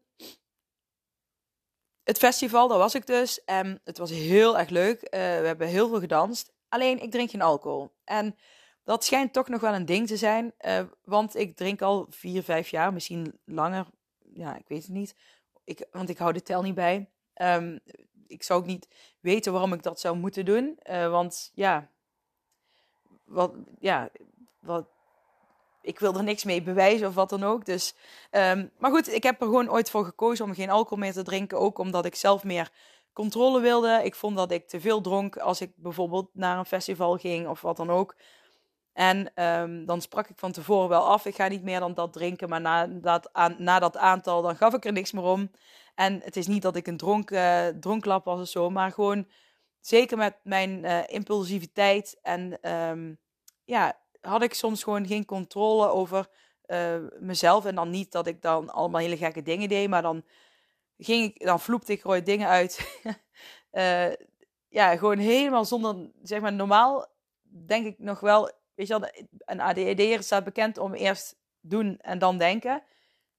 het 2.02 2.18
festival, 2.18 2.68
daar 2.68 2.78
was 2.78 2.94
ik 2.94 3.06
dus. 3.06 3.44
En 3.44 3.80
het 3.84 3.98
was 3.98 4.10
heel 4.10 4.58
erg 4.58 4.68
leuk. 4.68 5.02
Uh, 5.02 5.10
we 5.10 5.16
hebben 5.46 5.66
heel 5.66 5.88
veel 5.88 6.00
gedanst. 6.00 6.52
Alleen, 6.68 7.02
ik 7.02 7.10
drink 7.10 7.30
geen 7.30 7.42
alcohol. 7.42 7.94
En 8.04 8.36
dat 8.84 9.04
schijnt 9.04 9.32
toch 9.32 9.48
nog 9.48 9.60
wel 9.60 9.74
een 9.74 9.86
ding 9.86 10.06
te 10.06 10.16
zijn. 10.16 10.54
Uh, 10.60 10.80
want 11.04 11.36
ik 11.36 11.56
drink 11.56 11.82
al 11.82 12.06
vier, 12.10 12.42
vijf 12.42 12.68
jaar, 12.68 12.92
misschien 12.92 13.38
langer. 13.44 13.86
Ja, 14.32 14.56
ik 14.56 14.68
weet 14.68 14.82
het 14.82 14.92
niet. 14.92 15.14
Ik, 15.64 15.86
want 15.90 16.08
ik 16.08 16.18
hou 16.18 16.32
de 16.32 16.42
tel 16.42 16.62
niet 16.62 16.74
bij. 16.74 17.10
Um, 17.34 17.80
ik 18.26 18.42
zou 18.42 18.60
ook 18.60 18.66
niet 18.66 18.88
weten 19.20 19.52
waarom 19.52 19.72
ik 19.72 19.82
dat 19.82 20.00
zou 20.00 20.16
moeten 20.16 20.44
doen. 20.44 20.78
Uh, 20.90 21.10
want 21.10 21.50
ja, 21.54 21.90
wat, 23.24 23.54
ja, 23.78 24.10
wat, 24.60 24.88
ik 25.84 25.98
wil 25.98 26.14
er 26.14 26.22
niks 26.22 26.44
mee 26.44 26.62
bewijzen 26.62 27.08
of 27.08 27.14
wat 27.14 27.28
dan 27.28 27.44
ook. 27.44 27.64
Dus, 27.64 27.94
um, 28.30 28.70
maar 28.78 28.90
goed, 28.90 29.12
ik 29.12 29.22
heb 29.22 29.40
er 29.40 29.46
gewoon 29.46 29.70
ooit 29.70 29.90
voor 29.90 30.04
gekozen 30.04 30.44
om 30.44 30.54
geen 30.54 30.70
alcohol 30.70 30.98
meer 30.98 31.12
te 31.12 31.22
drinken. 31.22 31.58
Ook 31.58 31.78
omdat 31.78 32.04
ik 32.04 32.14
zelf 32.14 32.44
meer 32.44 32.70
controle 33.12 33.60
wilde. 33.60 34.00
Ik 34.04 34.14
vond 34.14 34.36
dat 34.36 34.50
ik 34.50 34.68
te 34.68 34.80
veel 34.80 35.00
dronk 35.00 35.36
als 35.36 35.60
ik 35.60 35.72
bijvoorbeeld 35.76 36.28
naar 36.32 36.58
een 36.58 36.64
festival 36.64 37.16
ging 37.16 37.48
of 37.48 37.60
wat 37.60 37.76
dan 37.76 37.90
ook. 37.90 38.16
En 38.92 39.44
um, 39.44 39.86
dan 39.86 40.00
sprak 40.00 40.28
ik 40.28 40.38
van 40.38 40.52
tevoren 40.52 40.88
wel 40.88 41.06
af, 41.08 41.26
ik 41.26 41.34
ga 41.34 41.48
niet 41.48 41.62
meer 41.62 41.80
dan 41.80 41.94
dat 41.94 42.12
drinken. 42.12 42.48
Maar 42.48 42.60
na 42.60 42.86
dat, 42.86 43.28
aan, 43.32 43.70
aantal, 43.98 44.42
dan 44.42 44.56
gaf 44.56 44.74
ik 44.74 44.84
er 44.84 44.92
niks 44.92 45.12
meer 45.12 45.24
om. 45.24 45.50
En 45.94 46.20
het 46.24 46.36
is 46.36 46.46
niet 46.46 46.62
dat 46.62 46.76
ik 46.76 46.86
een 46.86 46.96
dronk, 46.96 47.30
uh, 47.30 47.66
dronklap 47.66 48.24
was 48.24 48.40
of 48.40 48.48
zo, 48.48 48.70
maar 48.70 48.92
gewoon 48.92 49.26
zeker 49.80 50.16
met 50.16 50.36
mijn 50.42 50.84
uh, 50.84 50.98
impulsiviteit 51.06 52.18
en 52.22 52.70
um, 52.72 53.18
ja, 53.64 53.98
had 54.24 54.42
ik 54.42 54.54
soms 54.54 54.82
gewoon 54.82 55.06
geen 55.06 55.24
controle 55.24 55.88
over 55.88 56.28
uh, 56.66 56.96
mezelf. 57.18 57.64
En 57.64 57.74
dan 57.74 57.90
niet 57.90 58.12
dat 58.12 58.26
ik 58.26 58.42
dan 58.42 58.70
allemaal 58.70 59.00
hele 59.00 59.16
gekke 59.16 59.42
dingen 59.42 59.68
deed, 59.68 59.88
maar 59.88 60.02
dan 60.02 60.24
ging 60.98 61.24
ik, 61.24 61.44
dan 61.44 61.60
vloepte 61.60 61.92
ik 61.92 62.24
dingen 62.24 62.48
uit. 62.48 63.00
uh, 63.72 64.12
ja, 64.78 64.96
gewoon 64.96 65.18
helemaal 65.18 65.64
zonder, 65.64 66.10
zeg 66.22 66.40
maar, 66.40 66.52
normaal 66.52 67.06
denk 67.66 67.86
ik 67.86 67.98
nog 67.98 68.20
wel, 68.20 68.50
weet 68.74 68.86
je 68.86 68.98
wel, 68.98 69.08
een 69.44 69.60
ADHD'er 69.60 70.22
staat 70.22 70.44
bekend 70.44 70.78
om 70.78 70.94
eerst 70.94 71.36
doen 71.60 71.98
en 71.98 72.18
dan 72.18 72.38
denken. 72.38 72.82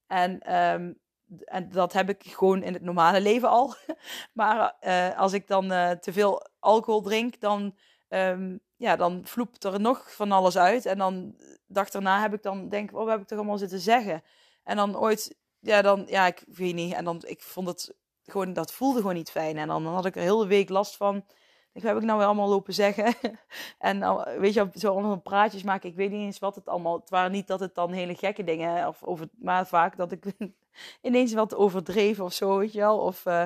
En, 0.06 0.54
um, 0.56 0.98
en 1.44 1.68
dat 1.70 1.92
heb 1.92 2.08
ik 2.08 2.22
gewoon 2.26 2.62
in 2.62 2.72
het 2.72 2.82
normale 2.82 3.20
leven 3.20 3.48
al. 3.48 3.74
maar 4.32 4.76
uh, 4.80 5.18
als 5.18 5.32
ik 5.32 5.46
dan 5.46 5.72
uh, 5.72 5.90
te 5.90 6.12
veel 6.12 6.46
alcohol 6.58 7.02
drink, 7.02 7.40
dan, 7.40 7.76
um, 8.08 8.60
ja, 8.76 8.96
dan 8.96 9.20
vloept 9.24 9.64
er 9.64 9.80
nog 9.80 10.14
van 10.14 10.32
alles 10.32 10.58
uit. 10.58 10.86
En 10.86 10.98
dan 10.98 11.34
dag 11.66 11.90
daarna 11.90 12.20
heb 12.20 12.34
ik 12.34 12.42
dan 12.42 12.68
denk, 12.68 12.92
oh, 12.92 12.98
wat 12.98 13.08
heb 13.08 13.20
ik 13.20 13.26
toch 13.26 13.38
allemaal 13.38 13.58
zitten 13.58 13.80
zeggen? 13.80 14.22
En 14.64 14.76
dan 14.76 14.98
ooit, 14.98 15.36
ja, 15.58 15.82
dan, 15.82 16.04
ja, 16.06 16.26
ik 16.26 16.44
weet 16.46 16.74
niet. 16.74 16.94
En 16.94 17.04
dan, 17.04 17.22
ik 17.26 17.42
vond 17.42 17.68
het 17.68 17.94
gewoon, 18.24 18.52
dat 18.52 18.72
voelde 18.72 19.00
gewoon 19.00 19.14
niet 19.14 19.30
fijn. 19.30 19.56
En 19.56 19.68
dan, 19.68 19.86
had 19.86 20.06
ik 20.06 20.16
er 20.16 20.22
heel 20.22 20.38
de 20.38 20.46
week 20.46 20.68
last 20.68 20.96
van. 20.96 21.24
Ik 21.72 21.82
heb 21.82 21.96
ik 21.96 22.02
nou 22.02 22.18
weer 22.18 22.26
allemaal 22.26 22.48
lopen 22.48 22.74
zeggen? 22.74 23.14
en 23.78 23.98
nou, 23.98 24.40
weet 24.40 24.54
je, 24.54 24.68
zo 24.74 24.92
allemaal 24.92 25.20
praatjes 25.20 25.62
maken. 25.62 25.88
Ik 25.88 25.96
weet 25.96 26.10
niet 26.10 26.20
eens 26.20 26.38
wat 26.38 26.54
het 26.54 26.68
allemaal. 26.68 26.98
Het 27.00 27.10
waren 27.10 27.32
niet 27.32 27.46
dat 27.46 27.60
het 27.60 27.74
dan 27.74 27.92
hele 27.92 28.14
gekke 28.14 28.44
dingen. 28.44 28.88
Of 28.88 29.02
over, 29.02 29.28
maar 29.38 29.66
vaak 29.66 29.96
dat 29.96 30.12
ik 30.12 30.24
ineens 31.02 31.32
wat 31.32 31.54
overdreven 31.54 32.24
of 32.24 32.32
zo, 32.32 32.58
weet 32.58 32.72
je 32.72 32.78
wel. 32.78 32.98
Of 32.98 33.26
uh, 33.26 33.44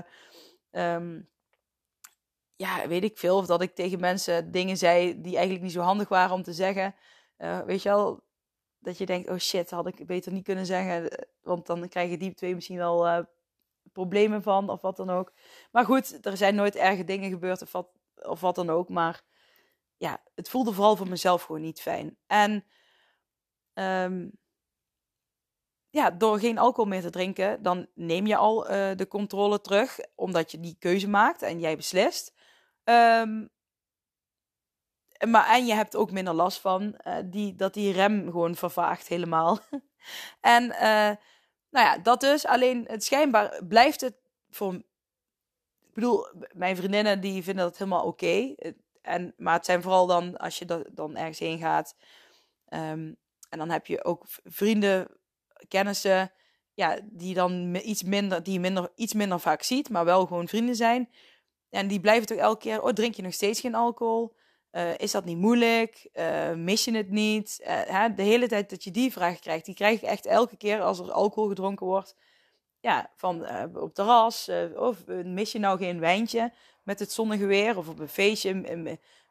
um, 0.70 1.28
ja, 2.60 2.88
weet 2.88 3.04
ik 3.04 3.18
veel. 3.18 3.36
Of 3.36 3.46
dat 3.46 3.62
ik 3.62 3.74
tegen 3.74 4.00
mensen 4.00 4.50
dingen 4.50 4.76
zei 4.76 5.20
die 5.20 5.32
eigenlijk 5.32 5.62
niet 5.62 5.72
zo 5.72 5.80
handig 5.80 6.08
waren 6.08 6.34
om 6.34 6.42
te 6.42 6.52
zeggen. 6.52 6.94
Uh, 7.38 7.60
weet 7.60 7.82
je 7.82 7.88
wel, 7.88 8.20
dat 8.78 8.98
je 8.98 9.06
denkt, 9.06 9.28
oh 9.28 9.38
shit, 9.38 9.70
had 9.70 9.86
ik 9.86 10.06
beter 10.06 10.32
niet 10.32 10.44
kunnen 10.44 10.66
zeggen. 10.66 11.26
Want 11.42 11.66
dan 11.66 11.88
krijgen 11.88 12.18
die 12.18 12.34
twee 12.34 12.54
misschien 12.54 12.76
wel 12.76 13.06
uh, 13.06 13.18
problemen 13.92 14.42
van 14.42 14.70
of 14.70 14.80
wat 14.80 14.96
dan 14.96 15.10
ook. 15.10 15.32
Maar 15.70 15.84
goed, 15.84 16.26
er 16.26 16.36
zijn 16.36 16.54
nooit 16.54 16.76
erge 16.76 17.04
dingen 17.04 17.30
gebeurd 17.30 17.62
of 17.62 17.72
wat, 17.72 17.88
of 18.14 18.40
wat 18.40 18.54
dan 18.54 18.70
ook. 18.70 18.88
Maar 18.88 19.22
ja, 19.96 20.22
het 20.34 20.48
voelde 20.48 20.72
vooral 20.72 20.96
voor 20.96 21.08
mezelf 21.08 21.42
gewoon 21.42 21.60
niet 21.60 21.80
fijn. 21.80 22.16
En 22.26 22.64
um, 23.74 24.32
ja, 25.90 26.10
door 26.10 26.38
geen 26.38 26.58
alcohol 26.58 26.90
meer 26.90 27.02
te 27.02 27.10
drinken, 27.10 27.62
dan 27.62 27.86
neem 27.94 28.26
je 28.26 28.36
al 28.36 28.62
de 28.96 29.06
controle 29.08 29.60
terug, 29.60 29.98
omdat 30.14 30.50
je 30.50 30.60
die 30.60 30.76
keuze 30.78 31.08
maakt 31.08 31.42
en 31.42 31.60
jij 31.60 31.76
beslist. 31.76 32.38
Um, 32.84 33.50
maar, 35.28 35.48
en 35.48 35.66
je 35.66 35.74
hebt 35.74 35.96
ook 35.96 36.10
minder 36.10 36.34
last 36.34 36.60
van 36.60 37.00
uh, 37.06 37.16
die, 37.24 37.54
dat 37.54 37.74
die 37.74 37.92
rem 37.92 38.24
gewoon 38.24 38.54
vervaagt 38.54 39.08
helemaal. 39.08 39.58
en 40.40 40.64
uh, 40.64 41.10
nou 41.70 41.86
ja, 41.86 41.98
dat 41.98 42.20
dus. 42.20 42.46
Alleen 42.46 42.84
het 42.86 43.04
schijnbaar 43.04 43.60
blijft 43.68 44.00
het 44.00 44.16
voor. 44.50 44.74
Ik 44.74 45.94
bedoel, 45.96 46.26
mijn 46.52 46.76
vriendinnen 46.76 47.20
die 47.20 47.42
vinden 47.42 47.64
dat 47.64 47.78
helemaal 47.78 48.04
oké. 48.04 48.54
En, 49.02 49.34
maar 49.36 49.54
het 49.54 49.64
zijn 49.64 49.82
vooral 49.82 50.06
dan 50.06 50.36
als 50.36 50.58
je 50.58 50.86
dan 50.92 51.16
ergens 51.16 51.38
heen 51.38 51.58
gaat. 51.58 51.96
Um, 52.68 53.16
en 53.48 53.58
dan 53.58 53.70
heb 53.70 53.86
je 53.86 54.04
ook 54.04 54.24
vrienden, 54.44 55.08
kennissen. 55.68 56.32
Ja, 56.74 56.98
die 57.04 57.34
dan 57.34 57.74
iets 57.74 58.02
minder, 58.02 58.42
die 58.42 58.60
minder, 58.60 58.90
iets 58.94 59.14
minder 59.14 59.40
vaak 59.40 59.62
ziet, 59.62 59.88
maar 59.88 60.04
wel 60.04 60.26
gewoon 60.26 60.48
vrienden 60.48 60.76
zijn. 60.76 61.10
En 61.70 61.88
die 61.88 62.00
blijven 62.00 62.26
toch 62.26 62.38
elke 62.38 62.60
keer, 62.60 62.82
oh, 62.82 62.90
drink 62.90 63.14
je 63.14 63.22
nog 63.22 63.32
steeds 63.32 63.60
geen 63.60 63.74
alcohol? 63.74 64.34
Uh, 64.72 64.98
is 64.98 65.10
dat 65.10 65.24
niet 65.24 65.38
moeilijk? 65.38 66.08
Uh, 66.14 66.52
mis 66.52 66.84
je 66.84 66.96
het 66.96 67.10
niet? 67.10 67.58
Uh, 67.60 67.66
hè, 67.68 68.14
de 68.14 68.22
hele 68.22 68.48
tijd 68.48 68.70
dat 68.70 68.84
je 68.84 68.90
die 68.90 69.12
vraag 69.12 69.38
krijgt, 69.38 69.64
die 69.64 69.74
krijg 69.74 70.02
ik 70.02 70.08
echt 70.08 70.26
elke 70.26 70.56
keer 70.56 70.80
als 70.80 70.98
er 70.98 71.12
alcohol 71.12 71.48
gedronken 71.48 71.86
wordt. 71.86 72.16
Ja, 72.80 73.10
van 73.16 73.46
op 73.76 73.94
terras. 73.94 74.50
of 74.76 75.06
mis 75.06 75.52
je 75.52 75.58
nou 75.58 75.78
geen 75.78 76.00
wijntje 76.00 76.52
met 76.82 76.98
het 76.98 77.12
zonnige 77.12 77.46
weer? 77.46 77.76
Of 77.76 77.88
op 77.88 77.98
een 77.98 78.08
feestje. 78.08 78.62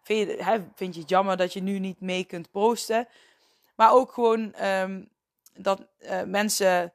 Vind 0.02 0.30
je, 0.30 0.44
hè, 0.44 0.58
vind 0.76 0.94
je 0.94 1.00
het 1.00 1.10
jammer 1.10 1.38
dat 1.38 1.54
je 1.54 1.62
nu 1.62 1.80
niet 1.80 2.02
mee 2.02 2.24
kunt 2.24 2.52
proosten? 2.52 3.08
Maar 3.76 3.94
ook 3.94 4.12
gewoon 4.12 4.66
um, 4.66 5.10
dat 5.54 5.88
mensen 6.26 6.94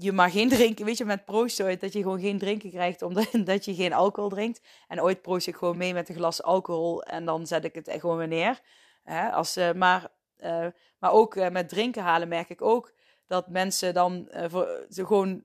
je 0.00 0.12
maar 0.12 0.30
geen 0.30 0.48
drinken, 0.48 0.84
weet 0.84 0.98
je, 0.98 1.04
met 1.04 1.24
proost 1.24 1.62
ooit, 1.62 1.80
dat 1.80 1.92
je 1.92 2.02
gewoon 2.02 2.20
geen 2.20 2.38
drinken 2.38 2.70
krijgt 2.70 3.02
omdat 3.02 3.28
dat 3.44 3.64
je 3.64 3.74
geen 3.74 3.92
alcohol 3.92 4.30
drinkt. 4.30 4.60
En 4.88 5.02
ooit 5.02 5.22
proost 5.22 5.46
ik 5.46 5.56
gewoon 5.56 5.76
mee 5.76 5.94
met 5.94 6.08
een 6.08 6.14
glas 6.14 6.42
alcohol 6.42 7.02
en 7.02 7.24
dan 7.24 7.46
zet 7.46 7.64
ik 7.64 7.74
het 7.74 7.90
gewoon 7.98 8.16
weer 8.16 8.28
neer. 8.28 8.60
Als, 9.32 9.56
uh, 9.56 9.72
maar, 9.72 10.08
uh, 10.38 10.66
maar 10.98 11.12
ook 11.12 11.34
uh, 11.34 11.48
met 11.48 11.68
drinken 11.68 12.02
halen 12.02 12.28
merk 12.28 12.48
ik 12.48 12.62
ook 12.62 12.92
dat 13.26 13.48
mensen 13.48 13.94
dan 13.94 14.28
voor, 14.48 14.86
ze 14.90 15.06
gewoon 15.06 15.44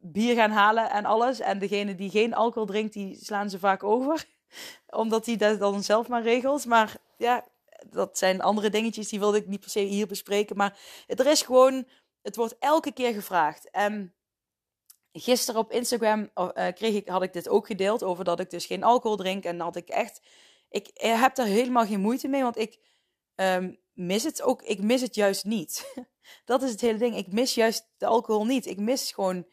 bier 0.00 0.34
gaan 0.34 0.50
halen 0.50 0.90
en 0.90 1.04
alles. 1.04 1.40
En 1.40 1.58
degene 1.58 1.94
die 1.94 2.10
geen 2.10 2.34
alcohol 2.34 2.66
drinkt, 2.66 2.92
die 2.92 3.16
slaan 3.20 3.50
ze 3.50 3.58
vaak 3.58 3.82
over. 3.82 4.24
Omdat 4.86 5.24
die 5.24 5.36
dat 5.36 5.58
dan 5.58 5.82
zelf 5.82 6.08
maar 6.08 6.22
regelt. 6.22 6.66
Maar 6.66 6.96
ja, 7.16 7.44
dat 7.90 8.18
zijn 8.18 8.40
andere 8.40 8.70
dingetjes, 8.70 9.08
die 9.08 9.18
wilde 9.18 9.38
ik 9.38 9.46
niet 9.46 9.60
per 9.60 9.70
se 9.70 9.80
hier 9.80 10.06
bespreken. 10.06 10.56
Maar 10.56 10.78
er 11.06 11.26
is 11.26 11.42
gewoon 11.42 11.86
het 12.24 12.36
wordt 12.36 12.56
elke 12.58 12.92
keer 12.92 13.12
gevraagd. 13.12 13.70
En 13.70 14.14
gisteren 15.12 15.60
op 15.60 15.72
Instagram 15.72 16.30
uh, 16.34 16.50
kreeg 16.52 16.94
ik, 16.94 17.08
had 17.08 17.22
ik 17.22 17.32
dit 17.32 17.48
ook 17.48 17.66
gedeeld 17.66 18.02
over 18.02 18.24
dat 18.24 18.40
ik 18.40 18.50
dus 18.50 18.66
geen 18.66 18.82
alcohol 18.82 19.16
drink. 19.16 19.44
En 19.44 19.60
had 19.60 19.76
ik 19.76 19.88
echt, 19.88 20.20
ik 20.68 20.90
heb 20.92 21.34
daar 21.34 21.46
helemaal 21.46 21.86
geen 21.86 22.00
moeite 22.00 22.28
mee, 22.28 22.42
want 22.42 22.58
ik 22.58 22.78
um, 23.34 23.78
mis 23.92 24.22
het 24.22 24.42
ook, 24.42 24.62
ik 24.62 24.82
mis 24.82 25.00
het 25.00 25.14
juist 25.14 25.44
niet. 25.44 25.94
dat 26.44 26.62
is 26.62 26.70
het 26.70 26.80
hele 26.80 26.98
ding. 26.98 27.16
Ik 27.16 27.32
mis 27.32 27.54
juist 27.54 27.88
de 27.96 28.06
alcohol 28.06 28.46
niet. 28.46 28.66
Ik 28.66 28.78
mis 28.78 29.12
gewoon, 29.12 29.46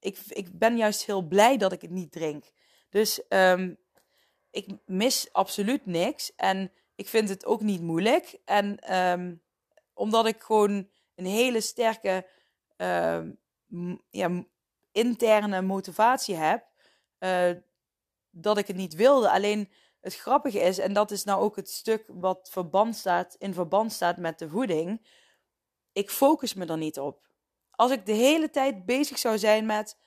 ik, 0.00 0.18
ik 0.28 0.58
ben 0.58 0.76
juist 0.76 1.04
heel 1.04 1.22
blij 1.22 1.56
dat 1.56 1.72
ik 1.72 1.80
het 1.80 1.90
niet 1.90 2.12
drink. 2.12 2.44
Dus 2.90 3.22
um, 3.28 3.78
ik 4.50 4.66
mis 4.86 5.32
absoluut 5.32 5.86
niks. 5.86 6.34
En 6.36 6.72
ik 6.94 7.08
vind 7.08 7.28
het 7.28 7.46
ook 7.46 7.60
niet 7.60 7.80
moeilijk. 7.80 8.38
En 8.44 8.78
omdat 9.94 10.26
ik 10.26 10.42
gewoon 10.42 10.88
een 11.18 11.26
hele 11.26 11.60
sterke 11.60 12.26
uh, 12.76 13.20
ja, 14.10 14.44
interne 14.92 15.62
motivatie 15.62 16.34
heb. 16.34 16.66
Uh, 17.18 17.50
dat 18.30 18.58
ik 18.58 18.66
het 18.66 18.76
niet 18.76 18.94
wilde. 18.94 19.30
Alleen 19.30 19.70
het 20.00 20.16
grappige 20.16 20.60
is, 20.60 20.78
en 20.78 20.92
dat 20.92 21.10
is 21.10 21.24
nou 21.24 21.42
ook 21.42 21.56
het 21.56 21.70
stuk 21.70 22.04
wat 22.08 22.48
verband 22.50 22.96
staat, 22.96 23.36
in 23.38 23.54
verband 23.54 23.92
staat 23.92 24.16
met 24.16 24.38
de 24.38 24.48
voeding. 24.48 25.06
Ik 25.92 26.10
focus 26.10 26.54
me 26.54 26.66
er 26.66 26.76
niet 26.76 26.98
op. 26.98 27.26
Als 27.70 27.90
ik 27.90 28.06
de 28.06 28.12
hele 28.12 28.50
tijd 28.50 28.84
bezig 28.84 29.18
zou 29.18 29.38
zijn 29.38 29.66
met. 29.66 29.98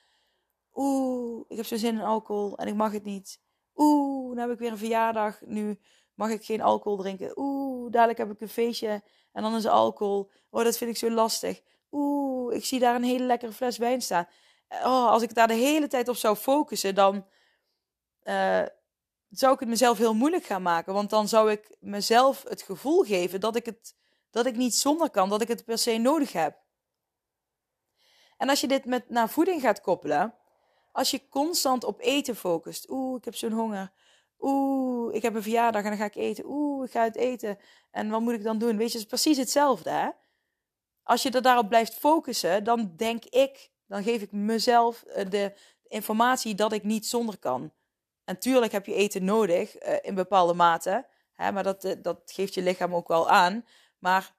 Oeh, 0.74 1.44
ik 1.48 1.56
heb 1.56 1.66
zo 1.66 1.76
zin 1.76 1.94
in 1.94 2.04
alcohol 2.04 2.56
en 2.56 2.68
ik 2.68 2.74
mag 2.74 2.92
het 2.92 3.04
niet. 3.04 3.40
Oeh, 3.74 4.34
nu 4.34 4.40
heb 4.40 4.50
ik 4.50 4.58
weer 4.58 4.70
een 4.70 4.78
verjaardag. 4.78 5.40
Nu 5.40 5.78
mag 6.14 6.30
ik 6.30 6.44
geen 6.44 6.60
alcohol 6.60 6.98
drinken. 6.98 7.38
Oeh, 7.38 7.90
dadelijk 7.90 8.18
heb 8.18 8.30
ik 8.30 8.40
een 8.40 8.48
feestje 8.48 9.02
en 9.32 9.42
dan 9.42 9.54
is 9.54 9.66
alcohol. 9.66 10.30
Oh, 10.50 10.64
dat 10.64 10.76
vind 10.76 10.90
ik 10.90 10.96
zo 10.96 11.10
lastig. 11.10 11.60
Oeh, 11.90 12.54
ik 12.54 12.64
zie 12.64 12.78
daar 12.78 12.94
een 12.94 13.04
hele 13.04 13.24
lekkere 13.24 13.52
fles 13.52 13.78
wijn 13.78 14.02
staan. 14.02 14.28
Oh, 14.68 15.08
als 15.08 15.22
ik 15.22 15.34
daar 15.34 15.48
de 15.48 15.54
hele 15.54 15.86
tijd 15.86 16.08
op 16.08 16.16
zou 16.16 16.36
focussen, 16.36 16.94
dan 16.94 17.26
uh, 18.24 18.62
zou 19.30 19.54
ik 19.54 19.60
het 19.60 19.68
mezelf 19.68 19.98
heel 19.98 20.14
moeilijk 20.14 20.44
gaan 20.44 20.62
maken. 20.62 20.94
Want 20.94 21.10
dan 21.10 21.28
zou 21.28 21.50
ik 21.50 21.76
mezelf 21.80 22.42
het 22.48 22.62
gevoel 22.62 23.02
geven 23.02 23.40
dat 23.40 23.56
ik, 23.56 23.66
het, 23.66 23.96
dat 24.30 24.46
ik 24.46 24.56
niet 24.56 24.74
zonder 24.74 25.10
kan, 25.10 25.28
dat 25.28 25.42
ik 25.42 25.48
het 25.48 25.64
per 25.64 25.78
se 25.78 25.98
nodig 25.98 26.32
heb. 26.32 26.60
En 28.36 28.48
als 28.48 28.60
je 28.60 28.68
dit 28.68 28.84
met 28.84 29.10
naar 29.10 29.28
voeding 29.28 29.60
gaat 29.60 29.80
koppelen, 29.80 30.34
als 30.92 31.10
je 31.10 31.28
constant 31.28 31.84
op 31.84 32.00
eten 32.00 32.36
focust, 32.36 32.90
oeh, 32.90 33.16
ik 33.16 33.24
heb 33.24 33.34
zo'n 33.34 33.52
honger, 33.52 33.92
Oeh, 34.42 35.14
ik 35.14 35.22
heb 35.22 35.34
een 35.34 35.42
verjaardag 35.42 35.82
en 35.82 35.88
dan 35.88 35.98
ga 35.98 36.04
ik 36.04 36.14
eten. 36.14 36.44
Oeh, 36.46 36.84
ik 36.84 36.90
ga 36.90 37.02
het 37.02 37.16
eten. 37.16 37.58
En 37.90 38.10
wat 38.10 38.20
moet 38.20 38.32
ik 38.32 38.42
dan 38.42 38.58
doen? 38.58 38.76
Weet 38.76 38.92
je, 38.92 38.98
het 38.98 39.02
is 39.02 39.22
precies 39.22 39.36
hetzelfde. 39.36 39.90
Hè? 39.90 40.08
Als 41.02 41.22
je 41.22 41.30
er 41.30 41.42
daarop 41.42 41.68
blijft 41.68 41.94
focussen, 41.94 42.64
dan 42.64 42.92
denk 42.96 43.24
ik, 43.24 43.70
dan 43.86 44.02
geef 44.02 44.22
ik 44.22 44.32
mezelf 44.32 45.02
eh, 45.02 45.30
de 45.30 45.52
informatie 45.88 46.54
dat 46.54 46.72
ik 46.72 46.82
niet 46.84 47.06
zonder 47.06 47.38
kan. 47.38 47.72
En 48.24 48.36
heb 48.70 48.86
je 48.86 48.94
eten 48.94 49.24
nodig 49.24 49.86
uh, 49.86 49.96
in 50.02 50.14
bepaalde 50.14 50.54
mate. 50.54 51.06
Hè, 51.32 51.52
maar 51.52 51.62
dat, 51.62 51.84
uh, 51.84 51.92
dat 52.02 52.22
geeft 52.24 52.54
je 52.54 52.62
lichaam 52.62 52.94
ook 52.94 53.08
wel 53.08 53.28
aan. 53.28 53.66
Maar 53.98 54.34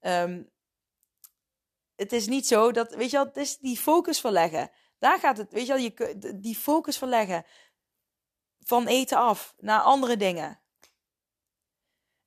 um, 0.00 0.50
het 1.96 2.12
is 2.12 2.26
niet 2.26 2.46
zo 2.46 2.72
dat, 2.72 2.94
weet 2.94 3.10
je 3.10 3.16
wel, 3.16 3.26
het 3.26 3.36
is 3.36 3.58
die 3.58 3.76
focus 3.76 4.20
verleggen. 4.20 4.70
Daar 4.98 5.18
gaat 5.18 5.36
het, 5.36 5.52
weet 5.52 5.66
je 5.66 5.72
wel, 5.72 5.82
je, 5.82 6.34
die 6.36 6.56
focus 6.56 6.98
verleggen 6.98 7.44
van 8.70 8.86
eten 8.86 9.18
af 9.18 9.54
naar 9.58 9.80
andere 9.80 10.16
dingen. 10.16 10.60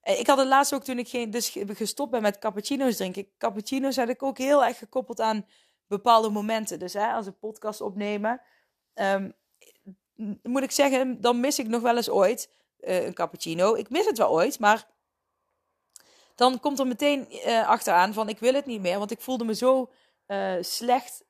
Eh, 0.01 0.19
ik 0.19 0.27
had 0.27 0.37
het 0.37 0.47
laatst 0.47 0.73
ook 0.73 0.83
toen 0.83 0.99
ik 0.99 1.07
geen, 1.07 1.31
dus 1.31 1.55
gestopt 1.67 2.11
ben 2.11 2.21
met 2.21 2.39
cappuccino's 2.39 2.95
drinken. 2.95 3.27
Cappuccino's 3.37 3.95
had 3.95 4.09
ik 4.09 4.23
ook 4.23 4.37
heel 4.37 4.65
erg 4.65 4.77
gekoppeld 4.77 5.19
aan 5.19 5.45
bepaalde 5.87 6.29
momenten. 6.29 6.79
Dus 6.79 6.93
hè, 6.93 7.11
als 7.11 7.25
een 7.25 7.37
podcast 7.37 7.81
opnemen. 7.81 8.41
Um, 8.93 9.33
moet 10.41 10.63
ik 10.63 10.71
zeggen, 10.71 11.21
dan 11.21 11.39
mis 11.39 11.59
ik 11.59 11.67
nog 11.67 11.81
wel 11.81 11.95
eens 11.95 12.09
ooit 12.09 12.49
uh, 12.79 13.05
een 13.05 13.13
cappuccino. 13.13 13.75
Ik 13.75 13.89
mis 13.89 14.05
het 14.05 14.17
wel 14.17 14.29
ooit, 14.29 14.59
maar 14.59 14.87
dan 16.35 16.59
komt 16.59 16.79
er 16.79 16.87
meteen 16.87 17.27
uh, 17.31 17.67
achteraan 17.67 18.13
van 18.13 18.29
ik 18.29 18.39
wil 18.39 18.53
het 18.53 18.65
niet 18.65 18.81
meer. 18.81 18.97
Want 18.97 19.11
ik 19.11 19.21
voelde 19.21 19.45
me 19.45 19.55
zo 19.55 19.91
slecht 20.61 21.25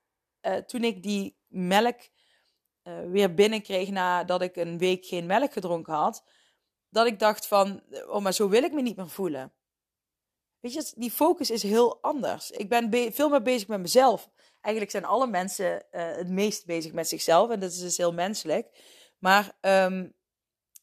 toen 0.66 0.84
ik 0.84 1.04
die 1.04 1.38
melk 1.48 2.00
weer 2.84 3.34
binnenkreeg 3.34 3.90
nadat 3.90 4.42
ik 4.42 4.56
een 4.56 4.78
week 4.78 5.06
geen 5.06 5.26
melk 5.26 5.54
gedronken 5.54 5.94
had. 5.94 6.24
Dat 6.90 7.08
ik 7.08 7.20
dacht 7.20 7.48
van, 7.48 7.84
oh 8.08 8.22
maar 8.22 8.34
zo 8.34 8.50
wil 8.50 8.64
ik 8.64 8.74
me 8.74 8.82
niet 8.82 8.96
meer 8.96 9.10
voelen. 9.10 9.54
Weet 10.60 10.74
je, 10.74 10.92
die 10.96 11.12
focus 11.12 11.52
is 11.52 11.64
heel 11.64 12.02
anders. 12.02 12.52
Ik 12.52 12.70
ben 12.70 13.14
veel 13.14 13.30
meer 13.30 13.42
bezig 13.42 13.68
met 13.68 13.80
mezelf. 13.80 14.30
Eigenlijk 14.62 14.92
zijn 14.92 15.06
alle 15.06 15.28
mensen 15.28 15.86
het 15.92 16.30
meest 16.30 16.66
bezig 16.66 16.92
met 16.92 17.08
zichzelf. 17.08 17.50
En 17.50 17.60
dat 17.60 17.72
is 17.72 17.80
dus 17.80 17.98
heel 17.98 18.14
menselijk. 18.14 18.68
Maar 19.20 19.58
um, 19.62 20.14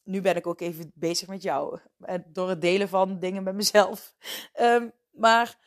nu 0.03 0.21
ben 0.21 0.35
ik 0.35 0.47
ook 0.47 0.61
even 0.61 0.91
bezig 0.95 1.27
met 1.27 1.41
jou. 1.41 1.79
Eh, 1.99 2.15
door 2.27 2.49
het 2.49 2.61
delen 2.61 2.89
van 2.89 3.19
dingen 3.19 3.43
met 3.43 3.55
mezelf. 3.55 4.15
Ehm, 4.53 4.89
maar 5.11 5.57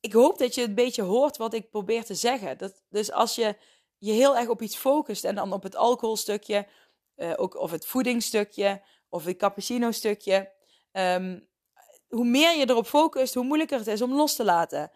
ik 0.00 0.12
hoop 0.12 0.38
dat 0.38 0.54
je 0.54 0.62
een 0.62 0.74
beetje 0.74 1.02
hoort 1.02 1.36
wat 1.36 1.54
ik 1.54 1.70
probeer 1.70 2.04
te 2.04 2.14
zeggen. 2.14 2.58
Dat, 2.58 2.82
dus 2.88 3.12
als 3.12 3.34
je 3.34 3.56
je 4.04 4.12
heel 4.12 4.36
erg 4.36 4.48
op 4.48 4.62
iets 4.62 4.76
focust 4.76 5.24
en 5.24 5.34
dan 5.34 5.52
op 5.52 5.62
het 5.62 5.76
alcoholstukje, 5.76 6.66
uh, 7.16 7.32
ook, 7.36 7.56
of 7.56 7.70
het 7.70 7.86
voedingsstukje, 7.86 8.82
of 9.08 9.24
het 9.24 9.36
cappuccino-stukje. 9.36 10.52
Ehm, 10.92 11.40
hoe 12.08 12.24
meer 12.24 12.58
je 12.58 12.70
erop 12.70 12.86
focust, 12.86 13.34
hoe 13.34 13.44
moeilijker 13.44 13.78
het 13.78 13.86
is 13.86 14.02
om 14.02 14.14
los 14.14 14.34
te 14.34 14.44
laten. 14.44 14.90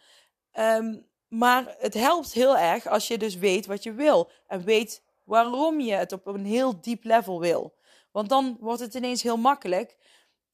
Um, 0.53 1.07
maar 1.29 1.75
het 1.79 1.95
helpt 1.95 2.33
heel 2.33 2.57
erg 2.57 2.87
als 2.87 3.09
je 3.09 3.19
dus 3.19 3.37
weet 3.37 3.67
wat 3.67 3.83
je 3.83 3.93
wil. 3.93 4.31
En 4.47 4.65
weet 4.65 5.03
waarom 5.25 5.81
je 5.81 5.93
het 5.93 6.13
op 6.13 6.27
een 6.27 6.47
heel 6.47 6.81
diep 6.81 7.05
level 7.05 7.41
wil. 7.41 7.75
Want 8.13 8.29
dan 8.29 8.57
wordt 8.61 8.81
het 8.81 8.95
ineens 8.95 9.23
heel 9.23 9.37
makkelijk 9.37 9.97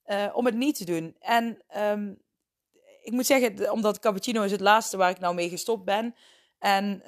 uh, 0.06 0.30
om 0.34 0.46
het 0.46 0.54
niet 0.54 0.76
te 0.76 0.84
doen. 0.84 1.16
En 1.18 1.62
um, 1.76 2.22
ik 3.02 3.12
moet 3.12 3.26
zeggen, 3.26 3.72
omdat 3.72 3.98
cappuccino 3.98 4.42
is 4.42 4.50
het 4.50 4.60
laatste 4.60 4.96
waar 4.96 5.10
ik 5.10 5.18
nou 5.18 5.34
mee 5.34 5.48
gestopt 5.48 5.84
ben. 5.84 6.14
En 6.58 7.02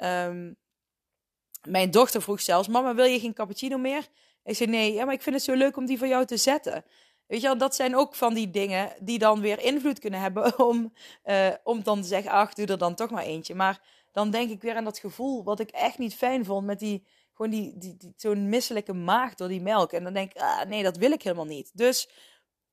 mijn 1.69 1.91
dochter 1.91 2.23
vroeg 2.23 2.41
zelfs: 2.41 2.69
Mama, 2.69 2.95
wil 2.95 3.05
je 3.05 3.21
geen 3.21 3.35
cappuccino 3.35 3.79
meer? 3.79 4.09
Ik 4.45 4.57
zei: 4.57 4.71
Nee, 4.71 4.93
ja, 4.93 5.05
maar 5.05 5.15
ik 5.15 5.23
vind 5.23 5.35
het 5.35 5.45
zo 5.45 5.55
leuk 5.55 5.77
om 5.77 5.87
die 5.87 5.99
voor 5.99 6.07
jou 6.07 6.25
te 6.25 6.37
zetten. 6.37 6.85
Weet 7.27 7.41
je 7.41 7.57
dat 7.57 7.75
zijn 7.75 7.97
ook 7.97 8.15
van 8.15 8.35
die 8.35 8.51
dingen 8.51 8.93
die 9.01 9.19
dan 9.19 9.41
weer 9.41 9.61
invloed 9.61 9.99
kunnen 9.99 10.21
hebben 10.21 10.59
om, 10.69 10.93
uh, 11.25 11.49
om 11.63 11.83
dan 11.83 12.01
te 12.01 12.09
zeggen: 12.09 12.31
Ach, 12.31 12.55
doe 12.55 12.67
er 12.67 12.79
dan 12.79 12.95
toch 12.95 13.11
maar 13.11 13.25
eentje. 13.25 13.55
Maar 13.55 13.81
dan 14.13 14.31
denk 14.31 14.51
ik 14.51 14.63
weer 14.63 14.77
aan 14.77 14.85
dat 14.85 14.99
gevoel 14.99 15.45
wat 15.45 15.61
ik 15.61 15.71
echt 15.71 15.99
niet 15.99 16.15
fijn 16.15 16.45
vond 16.45 16.67
met 16.67 16.79
die 16.79 17.07
gewoon 17.35 17.51
die, 17.51 17.79
die, 17.79 18.13
zo'n 18.17 18.49
misselijke 18.49 18.93
maag 18.93 19.35
door 19.35 19.49
die 19.49 19.61
melk. 19.61 19.93
En 19.93 20.05
dan 20.05 20.13
denk 20.13 20.31
ik, 20.31 20.43
ah, 20.43 20.65
nee, 20.65 20.83
dat 20.83 20.97
wil 20.97 21.13
ik 21.13 21.23
helemaal 21.23 21.45
niet. 21.45 21.71
Dus 21.75 22.09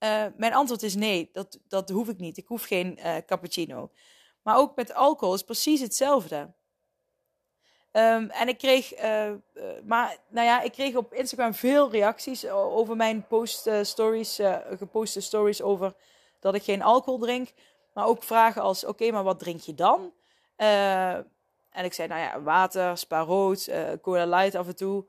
uh, 0.04 0.26
mijn 0.38 0.54
antwoord 0.54 0.84
is 0.84 0.96
nee, 0.96 1.30
dat, 1.34 1.60
dat 1.68 1.90
hoef 1.90 2.10
ik 2.10 2.18
niet. 2.18 2.38
Ik 2.38 2.48
hoef 2.48 2.64
geen 2.64 3.00
uh, 3.00 3.18
cappuccino. 3.26 3.92
Maar 4.42 4.58
ook 4.58 4.76
met 4.76 4.94
alcohol 4.94 5.34
is 5.34 5.44
precies 5.44 5.82
hetzelfde. 5.82 6.54
Um, 7.94 8.30
en 8.30 8.48
ik 8.48 8.58
kreeg, 8.58 9.04
uh, 9.04 9.32
maar 9.84 10.18
nou 10.28 10.48
ja, 10.48 10.62
ik 10.62 10.72
kreeg 10.72 10.96
op 10.96 11.14
Instagram 11.14 11.54
veel 11.54 11.92
reacties 11.92 12.48
over 12.50 12.96
mijn 12.96 13.28
post 13.28 13.70
stories, 13.82 14.40
geposte 14.78 15.22
stories 15.22 15.62
over 15.62 15.94
dat 16.40 16.56
ik 16.56 16.64
geen 16.64 16.82
alcohol 16.82 17.20
drink. 17.20 17.50
Maar 17.94 18.06
ook 18.06 18.24
vragen 18.24 18.62
als: 18.62 18.86
oké, 18.86 19.12
maar 19.12 19.24
wat 19.24 19.40
drink 19.40 19.60
je 19.60 19.74
dan? 19.74 20.14
En 21.72 21.86
ik 21.86 21.94
zei, 21.94 22.08
nou 22.08 22.22
ja, 22.22 22.42
water, 22.42 22.98
spa 22.98 23.20
rood, 23.20 23.70
cola 24.02 24.26
light 24.26 24.56
af 24.56 24.68
en 24.68 24.76
toe. 24.76 25.06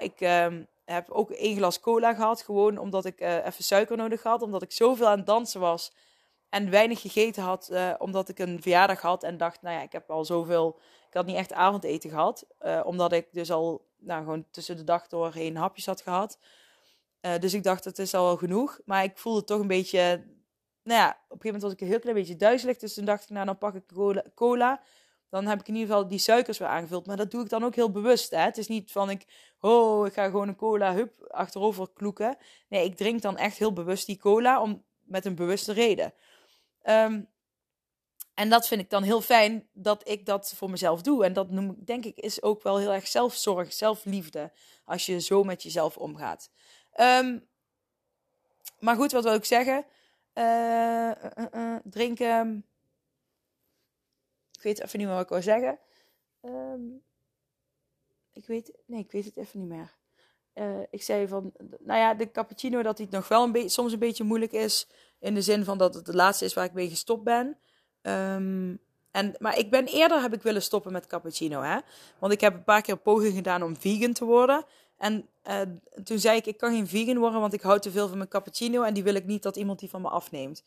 ik 0.00 0.20
um, 0.20 0.66
heb 0.84 1.10
ook 1.10 1.30
één 1.30 1.56
glas 1.56 1.80
cola 1.80 2.14
gehad, 2.14 2.42
gewoon 2.42 2.78
omdat 2.78 3.04
ik 3.04 3.20
even 3.20 3.64
suiker 3.64 3.96
nodig 3.96 4.22
had. 4.22 4.42
Omdat 4.42 4.62
ik 4.62 4.72
zoveel 4.72 5.08
aan 5.08 5.16
het 5.16 5.26
dansen 5.26 5.60
was 5.60 5.92
en 6.48 6.70
weinig 6.70 7.00
gegeten 7.00 7.42
had, 7.42 7.72
omdat 7.98 8.28
ik 8.28 8.38
een 8.38 8.62
verjaardag 8.62 9.00
had. 9.00 9.22
En 9.22 9.36
dacht, 9.36 9.62
nou 9.62 9.76
ja, 9.76 9.82
ik 9.82 9.92
heb 9.92 10.10
al 10.10 10.24
zoveel, 10.24 10.78
had 11.18 11.26
niet 11.26 11.36
echt 11.36 11.52
avondeten 11.52 12.10
gehad. 12.10 12.46
omdat 12.84 13.12
ik 13.12 13.28
dus 13.32 13.50
al, 13.50 13.86
nou 13.98 14.24
gewoon 14.24 14.44
tussen 14.50 14.76
de 14.76 14.84
dag 14.84 15.06
doorheen 15.06 15.56
hapjes 15.56 15.86
had 15.86 16.00
gehad. 16.00 16.38
dus 17.40 17.54
ik 17.54 17.62
dacht, 17.62 17.84
het 17.84 17.98
is 17.98 18.14
al 18.14 18.36
genoeg. 18.36 18.80
Maar 18.84 19.04
ik 19.04 19.18
voelde 19.18 19.44
toch 19.44 19.60
een 19.60 19.66
beetje, 19.66 20.24
nou 20.82 21.00
ja, 21.00 21.08
op 21.08 21.14
een 21.14 21.20
gegeven 21.20 21.44
moment 21.44 21.62
was 21.62 21.72
ik 21.72 21.80
een 21.80 21.86
heel 21.86 21.98
klein 21.98 22.16
beetje 22.16 22.36
duizelig. 22.36 22.78
Dus 22.78 22.94
toen 22.94 23.04
dacht 23.04 23.22
ik, 23.22 23.30
nou 23.30 23.46
dan 23.46 23.58
pak 23.58 23.74
ik 23.74 23.84
cola. 24.34 24.82
dan 25.30 25.46
heb 25.46 25.60
ik 25.60 25.68
in 25.68 25.74
ieder 25.74 25.88
geval 25.88 26.08
die 26.08 26.18
suikers 26.18 26.58
weer 26.58 26.68
aangevuld. 26.68 27.06
Maar 27.06 27.16
dat 27.16 27.30
doe 27.30 27.42
ik 27.42 27.48
dan 27.48 27.64
ook 27.64 27.74
heel 27.74 27.90
bewust. 27.90 28.30
Hè? 28.30 28.40
Het 28.40 28.58
is 28.58 28.68
niet 28.68 28.92
van 28.92 29.10
ik, 29.10 29.24
oh, 29.60 30.06
ik 30.06 30.12
ga 30.12 30.24
gewoon 30.24 30.48
een 30.48 30.56
cola 30.56 30.94
hup 30.94 31.26
achterover 31.28 31.88
kloeken. 31.94 32.36
Nee, 32.68 32.84
ik 32.84 32.96
drink 32.96 33.22
dan 33.22 33.36
echt 33.36 33.58
heel 33.58 33.72
bewust 33.72 34.06
die 34.06 34.18
cola 34.18 34.62
om, 34.62 34.84
met 35.00 35.24
een 35.24 35.34
bewuste 35.34 35.72
reden. 35.72 36.12
Um, 36.82 37.28
en 38.38 38.48
dat 38.48 38.68
vind 38.68 38.80
ik 38.80 38.90
dan 38.90 39.02
heel 39.02 39.20
fijn 39.20 39.68
dat 39.72 40.08
ik 40.08 40.26
dat 40.26 40.52
voor 40.56 40.70
mezelf 40.70 41.02
doe. 41.02 41.24
En 41.24 41.32
dat 41.32 41.50
noem 41.50 41.70
ik, 41.70 41.86
denk 41.86 42.04
ik, 42.04 42.16
is 42.16 42.42
ook 42.42 42.62
wel 42.62 42.78
heel 42.78 42.92
erg 42.92 43.06
zelfzorg, 43.06 43.72
zelfliefde. 43.72 44.52
Als 44.84 45.06
je 45.06 45.20
zo 45.20 45.44
met 45.44 45.62
jezelf 45.62 45.96
omgaat. 45.96 46.50
Um, 47.00 47.46
maar 48.78 48.96
goed, 48.96 49.12
wat 49.12 49.24
wil 49.24 49.34
ik 49.34 49.44
zeggen? 49.44 49.84
Uh, 50.34 50.44
uh, 50.44 51.44
uh, 51.54 51.76
drinken 51.84 52.64
ik 54.52 54.62
weet 54.62 54.82
even 54.82 54.98
niet 54.98 55.06
meer 55.06 55.16
wat 55.16 55.24
ik 55.24 55.30
wil 55.30 55.42
zeggen. 55.42 55.78
Um, 56.42 57.02
ik 58.32 58.46
weet, 58.46 58.72
nee, 58.86 59.00
ik 59.00 59.12
weet 59.12 59.24
het 59.24 59.36
even 59.36 59.60
niet 59.60 59.68
meer. 59.68 59.96
Ik 60.90 61.02
zei 61.02 61.28
van, 61.28 61.52
nou 61.78 62.00
ja, 62.00 62.14
de 62.14 62.30
cappuccino 62.30 62.82
dat 62.82 62.98
het 62.98 63.10
nog 63.10 63.28
wel 63.28 63.54
een 63.54 63.70
soms 63.70 63.92
een 63.92 63.98
beetje 63.98 64.24
moeilijk 64.24 64.52
is. 64.52 64.88
In 65.18 65.34
de 65.34 65.42
zin 65.42 65.64
van 65.64 65.78
dat 65.78 65.94
het 65.94 66.06
de 66.06 66.14
laatste 66.14 66.44
is 66.44 66.54
waar 66.54 66.64
ik 66.64 66.72
mee 66.72 66.88
gestopt 66.88 67.24
ben. 67.24 67.58
Um, 68.02 68.78
en, 69.10 69.34
maar 69.38 69.58
ik 69.58 69.70
ben 69.70 69.86
eerder 69.86 70.20
heb 70.20 70.34
ik 70.34 70.42
willen 70.42 70.62
stoppen 70.62 70.92
met 70.92 71.06
cappuccino, 71.06 71.60
hè. 71.60 71.78
Want 72.18 72.32
ik 72.32 72.40
heb 72.40 72.54
een 72.54 72.64
paar 72.64 72.82
keer 72.82 72.94
een 72.94 73.02
poging 73.02 73.34
gedaan 73.34 73.62
om 73.62 73.76
vegan 73.76 74.12
te 74.12 74.24
worden. 74.24 74.64
En 74.96 75.28
uh, 75.44 75.60
toen 76.04 76.18
zei 76.18 76.36
ik, 76.36 76.46
ik 76.46 76.56
kan 76.56 76.72
geen 76.72 76.88
vegan 76.88 77.18
worden, 77.18 77.40
want 77.40 77.52
ik 77.52 77.60
hou 77.60 77.80
te 77.80 77.90
veel 77.90 78.08
van 78.08 78.16
mijn 78.16 78.28
cappuccino. 78.28 78.82
En 78.82 78.94
die 78.94 79.02
wil 79.02 79.14
ik 79.14 79.24
niet 79.24 79.42
dat 79.42 79.56
iemand 79.56 79.78
die 79.78 79.88
van 79.88 80.02
me 80.02 80.08
afneemt. 80.08 80.64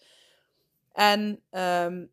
En 0.91 1.41
um, 1.51 2.11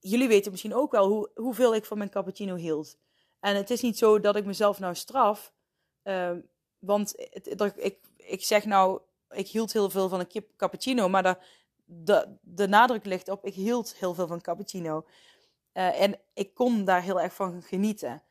jullie 0.00 0.28
weten 0.28 0.50
misschien 0.50 0.74
ook 0.74 0.92
wel 0.92 1.08
hoe, 1.08 1.30
hoeveel 1.34 1.74
ik 1.74 1.84
van 1.84 1.98
mijn 1.98 2.10
cappuccino 2.10 2.54
hield. 2.54 2.96
En 3.40 3.56
het 3.56 3.70
is 3.70 3.80
niet 3.80 3.98
zo 3.98 4.20
dat 4.20 4.36
ik 4.36 4.44
mezelf 4.44 4.78
nou 4.78 4.94
straf. 4.94 5.52
Uh, 6.04 6.30
want 6.78 7.14
dat, 7.56 7.72
ik, 7.76 7.98
ik 8.16 8.44
zeg 8.44 8.64
nou, 8.64 9.00
ik 9.30 9.48
hield 9.48 9.72
heel 9.72 9.90
veel 9.90 10.08
van 10.08 10.20
een 10.20 10.44
cappuccino. 10.56 11.08
Maar 11.08 11.22
de, 11.22 11.36
de, 11.84 12.38
de 12.40 12.68
nadruk 12.68 13.04
ligt 13.04 13.28
op, 13.28 13.44
ik 13.44 13.54
hield 13.54 13.94
heel 13.94 14.14
veel 14.14 14.26
van 14.26 14.40
cappuccino. 14.40 15.06
Uh, 15.72 16.00
en 16.00 16.20
ik 16.32 16.54
kon 16.54 16.84
daar 16.84 17.02
heel 17.02 17.20
erg 17.20 17.34
van 17.34 17.62
genieten. 17.62 18.22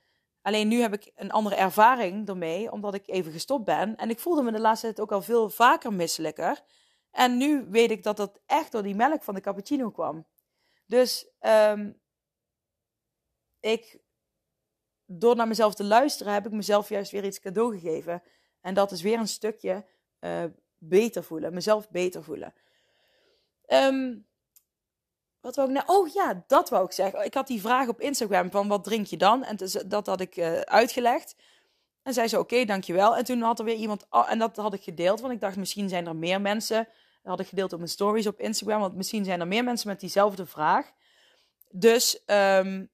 Alleen 0.41 0.67
nu 0.67 0.81
heb 0.81 0.93
ik 0.93 1.11
een 1.15 1.31
andere 1.31 1.55
ervaring 1.55 2.27
ermee, 2.27 2.71
omdat 2.71 2.93
ik 2.93 3.07
even 3.07 3.31
gestopt 3.31 3.65
ben. 3.65 3.95
En 3.95 4.09
ik 4.09 4.19
voelde 4.19 4.41
me 4.41 4.51
de 4.51 4.59
laatste 4.59 4.85
tijd 4.85 4.99
ook 4.99 5.11
al 5.11 5.21
veel 5.21 5.49
vaker 5.49 5.93
misselijker. 5.93 6.63
En 7.11 7.37
nu 7.37 7.65
weet 7.69 7.91
ik 7.91 8.03
dat 8.03 8.17
dat 8.17 8.39
echt 8.45 8.71
door 8.71 8.83
die 8.83 8.95
melk 8.95 9.23
van 9.23 9.33
de 9.33 9.41
cappuccino 9.41 9.91
kwam. 9.91 10.25
Dus 10.85 11.27
um, 11.39 12.01
ik, 13.59 13.99
door 15.05 15.35
naar 15.35 15.47
mezelf 15.47 15.75
te 15.75 15.83
luisteren, 15.83 16.33
heb 16.33 16.45
ik 16.45 16.51
mezelf 16.51 16.89
juist 16.89 17.11
weer 17.11 17.25
iets 17.25 17.39
cadeau 17.39 17.79
gegeven. 17.79 18.23
En 18.61 18.73
dat 18.73 18.91
is 18.91 19.01
weer 19.01 19.19
een 19.19 19.27
stukje 19.27 19.85
uh, 20.19 20.43
beter 20.77 21.23
voelen, 21.23 21.53
mezelf 21.53 21.89
beter 21.89 22.23
voelen. 22.23 22.53
Um, 23.67 24.27
wat 25.39 25.55
wou 25.55 25.69
ik 25.69 25.75
nou? 25.75 25.99
Oh 25.99 26.13
ja, 26.13 26.43
dat 26.47 26.69
wou 26.69 26.85
ik 26.85 26.91
zeggen. 26.91 27.25
Ik 27.25 27.33
had 27.33 27.47
die 27.47 27.61
vraag 27.61 27.87
op 27.87 28.01
Instagram 28.01 28.51
van 28.51 28.67
wat 28.67 28.83
drink 28.83 29.05
je 29.05 29.17
dan? 29.17 29.43
En 29.43 29.57
dat 29.85 30.07
had 30.07 30.21
ik 30.21 30.37
uh, 30.37 30.59
uitgelegd. 30.59 31.35
En 32.03 32.13
zei 32.13 32.27
ze 32.27 32.39
oké, 32.39 32.65
dankjewel. 32.65 33.17
En 33.17 33.23
toen 33.23 33.41
had 33.41 33.59
er 33.59 33.65
weer 33.65 33.75
iemand, 33.75 34.05
oh, 34.09 34.31
en 34.31 34.39
dat 34.39 34.55
had 34.55 34.73
ik 34.73 34.83
gedeeld, 34.83 35.19
want 35.21 35.33
ik 35.33 35.39
dacht 35.39 35.55
misschien 35.55 35.89
zijn 35.89 36.07
er 36.07 36.15
meer 36.15 36.41
mensen 36.41 36.87
dat 37.23 37.31
had 37.31 37.39
ik 37.39 37.47
gedeeld 37.47 37.73
op 37.73 37.79
mijn 37.79 37.91
stories 37.91 38.27
op 38.27 38.39
Instagram. 38.39 38.79
Want 38.79 38.95
misschien 38.95 39.25
zijn 39.25 39.39
er 39.39 39.47
meer 39.47 39.63
mensen 39.63 39.87
met 39.87 39.99
diezelfde 39.99 40.45
vraag. 40.45 40.91
Dus 41.69 42.23
um, 42.25 42.89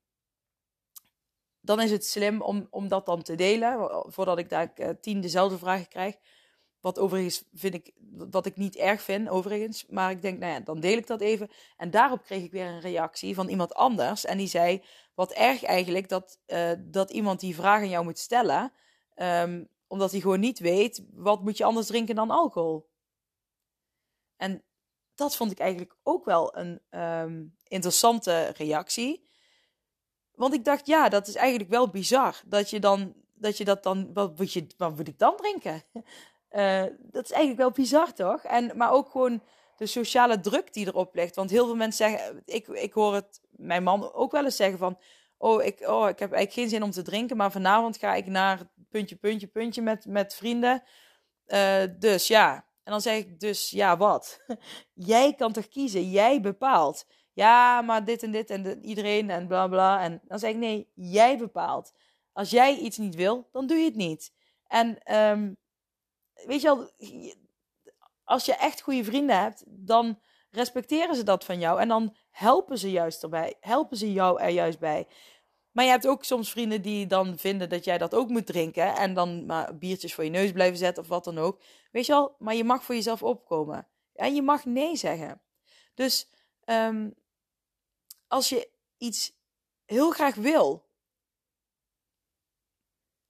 dan 1.62 1.82
is 1.82 1.92
het 1.92 2.06
slim 2.06 2.42
om, 2.42 2.68
om 2.70 2.88
dat 2.88 3.06
dan 3.06 3.22
te 3.22 3.36
delen. 3.36 4.04
Voordat 4.08 4.38
ik 4.38 4.50
daar 4.50 4.72
uh, 4.76 4.90
tien 5.02 5.22
dezelfde 5.22 5.58
vragen 5.58 5.88
krijg. 5.88 6.16
Wat 6.82 7.00
overigens 7.00 7.44
vind 7.54 7.74
ik, 7.74 7.92
wat 8.12 8.46
ik 8.46 8.56
niet 8.56 8.76
erg 8.76 9.02
vind, 9.02 9.30
overigens. 9.30 9.86
Maar 9.86 10.12
ik 10.12 10.22
denk, 10.22 10.40
nou 10.40 10.54
ja, 10.54 10.60
dan 10.60 10.80
deel 10.80 10.98
ik 10.98 11.08
dat 11.08 11.22
even. 11.22 11.50
En 11.78 11.92
daarop 11.92 12.24
kreeg 12.24 12.44
ik 12.44 12.52
weer 12.52 12.66
een 12.66 12.80
reactie 12.80 13.36
van 13.36 13.48
iemand 13.48 13.74
anders. 13.74 14.26
En 14.26 14.38
die 14.38 14.48
zei, 14.48 14.84
wat 15.14 15.32
erg 15.32 15.64
eigenlijk 15.64 16.10
dat, 16.10 16.40
uh, 16.48 16.72
dat 16.80 17.12
iemand 17.12 17.40
die 17.40 17.56
vraag 17.56 17.82
aan 17.82 17.90
jou 17.90 18.04
moet 18.04 18.20
stellen. 18.20 18.72
Um, 19.16 19.68
omdat 19.88 20.12
hij 20.12 20.20
gewoon 20.20 20.40
niet 20.40 20.60
weet, 20.60 21.04
wat 21.12 21.42
moet 21.42 21.58
je 21.58 21.64
anders 21.64 21.88
drinken 21.88 22.16
dan 22.16 22.30
alcohol? 22.30 22.90
En 24.38 24.64
dat 25.16 25.36
vond 25.36 25.52
ik 25.52 25.60
eigenlijk 25.60 25.96
ook 26.04 26.26
wel 26.26 26.58
een 26.58 26.82
um, 26.90 27.58
interessante 27.64 28.54
reactie. 28.58 29.28
Want 30.32 30.54
ik 30.54 30.66
dacht, 30.66 30.88
ja, 30.88 31.10
dat 31.10 31.28
is 31.28 31.36
eigenlijk 31.36 31.70
wel 31.70 31.90
bizar. 31.90 32.42
Dat 32.46 32.70
je 32.70 32.80
dan 32.80 33.16
dat 33.40 33.58
je 33.58 33.66
dat 33.66 33.84
dan, 33.84 34.14
wat 34.14 34.38
moet, 34.38 34.54
je, 34.54 34.68
wat 34.78 34.96
moet 34.96 35.08
ik 35.08 35.20
dan 35.20 35.36
drinken? 35.36 35.84
Uh, 36.52 36.84
dat 37.00 37.24
is 37.24 37.32
eigenlijk 37.32 37.58
wel 37.62 37.72
bizar, 37.72 38.14
toch? 38.14 38.44
En, 38.44 38.72
maar 38.78 38.92
ook 38.92 39.10
gewoon 39.10 39.42
de 39.78 39.86
sociale 39.86 40.40
druk 40.40 40.74
die 40.74 40.88
erop 40.88 41.16
ligt. 41.16 41.36
Want 41.36 41.50
heel 41.50 41.66
veel 41.66 41.76
mensen 41.76 42.10
zeggen, 42.10 42.42
ik, 42.46 42.68
ik 42.68 42.94
hoor 42.94 43.14
het 43.14 43.42
mijn 43.50 43.84
man 43.84 44.14
ook 44.14 44.32
wel 44.32 44.44
eens 44.44 44.56
zeggen 44.56 44.78
van, 44.78 45.00
oh 45.38 45.64
ik, 45.64 45.80
oh, 45.88 46.10
ik 46.10 46.20
heb 46.20 46.32
eigenlijk 46.32 46.54
geen 46.54 46.70
zin 46.70 46.84
om 46.84 46.92
te 46.92 47.02
drinken, 47.02 47.38
maar 47.38 47.52
vanavond 47.52 47.98
ga 47.98 48.14
ik 48.14 48.26
naar 48.26 48.70
puntje, 48.90 49.16
puntje, 49.16 49.48
puntje 49.48 49.82
met, 49.82 50.06
met 50.06 50.36
vrienden. 50.36 50.84
Uh, 51.48 51.84
dus 52.00 52.28
ja, 52.28 52.56
en 52.84 52.92
dan 52.92 53.02
zeg 53.02 53.18
ik 53.18 53.40
dus, 53.40 53.70
ja, 53.70 53.98
wat? 53.98 54.40
Jij 54.94 55.34
kan 55.34 55.52
toch 55.52 55.68
kiezen? 55.68 56.10
Jij 56.10 56.42
bepaalt. 56.42 57.06
Ja, 57.34 57.82
maar 57.82 58.06
dit 58.06 58.24
en 58.24 58.32
dit 58.32 58.50
en 58.50 58.86
iedereen 58.86 59.30
en 59.30 59.48
bla 59.48 59.68
bla. 59.68 60.02
En 60.02 60.22
dan 60.28 60.40
zeg 60.40 60.50
ik, 60.50 60.58
nee, 60.58 60.92
jij 60.96 61.38
bepaalt. 61.38 61.94
Als 62.32 62.50
jij 62.50 62.78
iets 62.78 62.98
niet 62.98 63.16
wil, 63.16 63.50
dan 63.52 63.68
doe 63.68 63.78
je 63.78 63.86
het 63.86 63.96
niet. 63.96 64.34
En 64.68 65.16
um, 65.16 65.58
weet 66.46 66.62
je 66.62 66.68
wel, 66.68 66.90
als 68.24 68.46
je 68.46 68.56
echt 68.56 68.82
goede 68.82 69.04
vrienden 69.04 69.40
hebt, 69.42 69.64
dan 69.68 70.20
respecteren 70.50 71.16
ze 71.16 71.24
dat 71.24 71.46
van 71.46 71.60
jou. 71.60 71.80
En 71.80 71.88
dan 71.88 72.16
helpen 72.30 72.78
ze 72.78 72.92
juist 72.92 73.24
erbij. 73.24 73.56
Helpen 73.60 73.98
ze 73.98 74.14
jou 74.14 74.42
er 74.42 74.50
juist 74.50 74.80
bij. 74.80 75.08
Maar 75.72 75.86
je 75.86 75.92
hebt 75.92 76.08
ook 76.08 76.24
soms 76.24 76.52
vrienden 76.52 76.82
die 76.82 77.08
dan 77.08 77.38
vinden 77.38 77.70
dat 77.70 77.84
jij 77.84 77.98
dat 77.98 78.16
ook 78.16 78.30
moet 78.30 78.46
drinken. 78.46 78.96
En 78.96 79.14
dan 79.14 79.46
maar 79.46 79.78
biertjes 79.78 80.14
voor 80.14 80.24
je 80.24 80.30
neus 80.30 80.52
blijven 80.52 80.78
zetten 80.78 81.04
of 81.04 81.10
wat 81.10 81.24
dan 81.24 81.38
ook. 81.38 81.62
Weet 81.92 82.06
je 82.06 82.12
wel, 82.12 82.36
maar 82.40 82.56
je 82.56 82.64
mag 82.64 82.84
voor 82.84 82.96
jezelf 82.96 83.24
opkomen. 83.24 83.88
En 84.14 84.36
je 84.36 84.42
mag 84.42 84.66
nee 84.66 84.96
zeggen. 84.96 85.42
Dus 85.94 86.30
um, 86.66 87.14
als 88.28 88.50
je 88.50 88.70
iets 88.98 89.34
heel 89.86 90.12
graag 90.12 90.36
wil, 90.36 90.88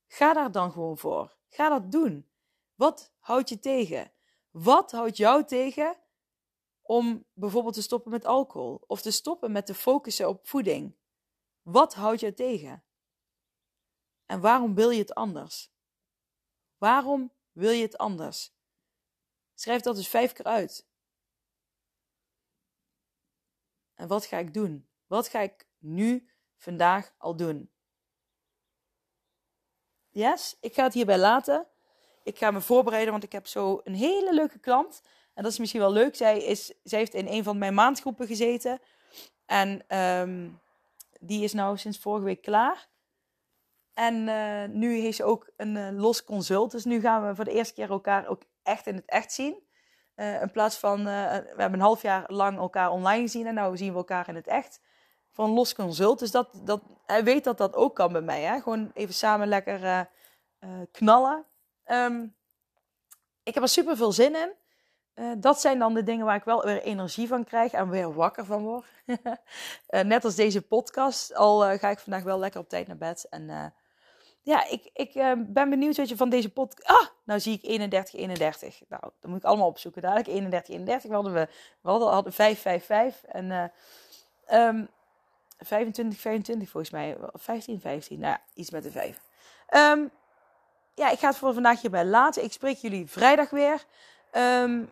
ga 0.08 0.34
daar 0.34 0.52
dan 0.52 0.72
gewoon 0.72 0.98
voor. 0.98 1.38
Ga 1.50 1.70
dat 1.70 1.92
doen. 1.92 2.28
Wat 2.80 3.14
houdt 3.20 3.50
je 3.50 3.60
tegen? 3.60 4.12
Wat 4.50 4.92
houdt 4.92 5.18
jou 5.18 5.46
tegen 5.46 5.98
om 6.82 7.26
bijvoorbeeld 7.34 7.74
te 7.74 7.82
stoppen 7.82 8.12
met 8.12 8.26
alcohol 8.26 8.84
of 8.88 9.02
te 9.02 9.12
stoppen 9.12 9.52
met 9.52 9.66
te 9.66 9.74
focussen 9.74 10.30
op 10.30 10.48
voeding? 10.48 10.98
Wat 11.62 11.94
houdt 11.94 12.20
je 12.20 12.34
tegen? 12.34 12.84
En 14.26 14.42
waarom 14.42 14.76
wil 14.76 14.90
je 14.90 15.00
het 15.00 15.14
anders? 15.14 15.72
Waarom 16.78 17.34
wil 17.52 17.72
je 17.72 17.82
het 17.82 17.98
anders? 17.98 18.56
Schrijf 19.54 19.82
dat 19.82 19.96
dus 19.96 20.08
vijf 20.08 20.34
keer 20.34 20.46
uit. 20.46 20.88
En 23.94 24.08
wat 24.08 24.26
ga 24.26 24.38
ik 24.38 24.54
doen? 24.54 24.90
Wat 25.06 25.28
ga 25.28 25.40
ik 25.40 25.70
nu, 25.78 26.30
vandaag 26.58 27.14
al 27.18 27.36
doen? 27.36 27.74
Yes, 30.10 30.58
ik 30.60 30.74
ga 30.74 30.84
het 30.84 30.94
hierbij 30.94 31.18
laten. 31.18 31.68
Ik 32.24 32.38
ga 32.38 32.52
me 32.52 32.62
voorbereiden, 32.62 33.12
want 33.12 33.24
ik 33.24 33.32
heb 33.32 33.48
zo 33.48 33.82
een 33.84 33.96
hele 33.96 34.34
leuke 34.34 34.60
klant. 34.60 35.02
En 35.34 35.44
dat 35.44 35.52
is 35.52 35.60
misschien 35.60 35.82
wel 35.82 35.92
leuk. 35.92 36.16
Zij, 36.16 36.44
is, 36.44 36.74
zij 36.84 37.00
heeft 37.00 37.14
in 37.14 37.28
een 37.28 37.44
van 37.44 37.58
mijn 37.58 37.74
maandgroepen 37.74 38.28
gezeten. 38.28 38.80
En 39.46 39.98
um, 39.98 40.60
die 41.20 41.44
is 41.44 41.54
nou 41.54 41.78
sinds 41.78 42.00
vorige 42.00 42.26
week 42.26 42.42
klaar. 42.42 42.88
En 43.94 44.28
uh, 44.28 44.64
nu 44.78 45.00
heeft 45.00 45.16
ze 45.16 45.24
ook 45.24 45.50
een 45.58 45.76
uh, 45.76 45.88
los 45.92 46.24
consult. 46.24 46.72
Dus 46.72 46.86
nu 46.86 47.00
gaan 47.00 47.28
we 47.28 47.36
voor 47.36 47.46
de 47.46 47.54
eerste 47.54 47.74
keer 47.74 47.90
elkaar 47.90 48.28
ook 48.28 48.42
echt 48.64 48.88
in 48.88 48.96
het 48.96 49.06
echt 49.06 49.34
zien. 49.34 49.68
Uh, 50.16 50.42
in 50.42 50.52
plaats 50.52 50.78
van, 50.78 51.04
we 51.04 51.12
hebben 51.56 51.74
een 51.74 51.80
half 51.80 52.02
jaar 52.02 52.24
lang 52.28 52.58
elkaar 52.58 52.92
online 52.92 53.22
gezien 53.22 53.48
en 53.48 53.70
nu 53.70 53.78
zien 53.78 53.92
we 53.92 53.98
elkaar 53.98 54.28
in 54.28 54.36
het 54.36 54.48
echt. 54.48 54.82
Voor 55.32 55.46
een 55.46 55.52
los 55.52 55.76
consult. 55.76 56.20
Dus 56.20 56.32
dat, 56.32 56.50
dat, 56.64 56.82
hij 57.06 57.24
weet 57.24 57.44
dat 57.44 57.58
dat 57.58 57.76
ook 57.76 57.96
kan 57.96 58.12
bij 58.12 58.22
mij. 58.22 58.42
Hè? 58.42 58.62
Gewoon 58.62 58.92
even 58.94 59.14
samen 59.14 59.48
lekker 59.48 60.10
knallen. 60.92 61.46
Um, 61.92 62.36
ik 63.44 63.54
heb 63.54 63.64
er 63.64 63.70
super 63.70 63.98
veel 63.98 64.12
zin 64.12 64.36
in. 64.36 64.54
Uh, 65.16 65.32
dat 65.38 65.62
zijn 65.62 65.80
dan 65.80 65.94
de 65.94 66.04
dingen 66.04 66.26
waar 66.26 66.36
ik 66.36 66.44
wel 66.44 66.64
weer 66.64 66.82
energie 66.82 67.28
van 67.28 67.44
krijg 67.44 67.72
en 67.72 67.90
weer 67.90 68.14
wakker 68.14 68.46
van 68.46 68.64
word. 68.64 68.86
uh, 69.06 70.02
net 70.14 70.26
als 70.26 70.36
deze 70.36 70.62
podcast. 70.62 71.36
Al 71.36 71.72
uh, 71.72 71.80
ga 71.80 71.90
ik 71.90 72.00
vandaag 72.00 72.24
wel 72.24 72.40
lekker 72.40 72.60
op 72.60 72.70
tijd 72.70 72.88
naar 72.88 72.98
bed. 72.98 73.28
En 73.30 73.74
ja, 74.42 74.68
ik, 74.68 74.90
ik 74.94 75.14
ben 75.48 75.70
benieuwd 75.70 75.98
wat 75.98 76.10
je 76.10 76.18
van 76.18 76.30
deze 76.30 76.50
podcast. 76.52 76.88
Ah, 76.88 77.08
nou 77.24 77.40
zie 77.40 77.54
ik 77.54 77.64
31, 77.64 78.20
31. 78.20 78.82
Nou, 78.88 79.02
dat 79.20 79.30
moet 79.30 79.40
ik 79.40 79.46
allemaal 79.46 79.68
opzoeken. 79.68 80.02
Dadelijk 80.02 80.28
31, 80.28 80.74
31. 80.74 81.10
We 81.10 81.16
hadden, 81.16 81.34
we, 81.34 81.48
we 81.82 81.90
hadden, 81.90 82.08
hadden 82.10 82.34
5, 82.34 82.62
5, 82.62 82.86
5. 82.86 83.24
En 83.24 83.72
um, 84.52 84.90
25, 85.58 86.20
25 86.20 86.70
volgens 86.70 86.92
mij. 86.92 87.18
15, 87.34 87.80
15. 87.80 88.20
Nou 88.20 88.32
ja, 88.32 88.42
iets 88.54 88.70
met 88.70 88.84
de 88.84 88.92
5. 88.92 89.22
Um, 89.70 90.12
ja, 91.00 91.10
ik 91.10 91.20
ga 91.20 91.28
het 91.28 91.38
voor 91.38 91.54
vandaag 91.54 91.82
hierbij 91.82 92.06
laten. 92.06 92.44
Ik 92.44 92.52
spreek 92.52 92.78
jullie 92.78 93.08
vrijdag 93.08 93.50
weer. 93.50 93.84
Um, 94.34 94.92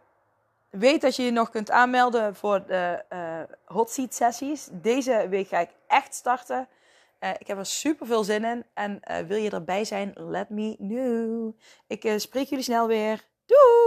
weet 0.69 1.01
dat 1.01 1.15
je 1.15 1.23
je 1.23 1.31
nog 1.31 1.49
kunt 1.49 1.71
aanmelden 1.71 2.35
voor 2.35 2.65
de 2.67 3.03
uh, 3.13 3.39
hot 3.65 3.89
seat 3.89 4.13
sessies. 4.13 4.67
Deze 4.71 5.27
week 5.29 5.47
ga 5.47 5.59
ik 5.59 5.69
echt 5.87 6.13
starten. 6.13 6.67
Uh, 7.19 7.29
ik 7.37 7.47
heb 7.47 7.57
er 7.57 7.65
super 7.65 8.07
veel 8.07 8.23
zin 8.23 8.45
in. 8.45 8.65
En 8.73 8.99
uh, 9.11 9.17
wil 9.17 9.37
je 9.37 9.49
erbij 9.49 9.85
zijn? 9.85 10.13
Let 10.15 10.49
me 10.49 10.75
know. 10.77 11.53
Ik 11.87 12.19
spreek 12.19 12.47
jullie 12.47 12.63
snel 12.63 12.87
weer. 12.87 13.23
Doeg! 13.45 13.86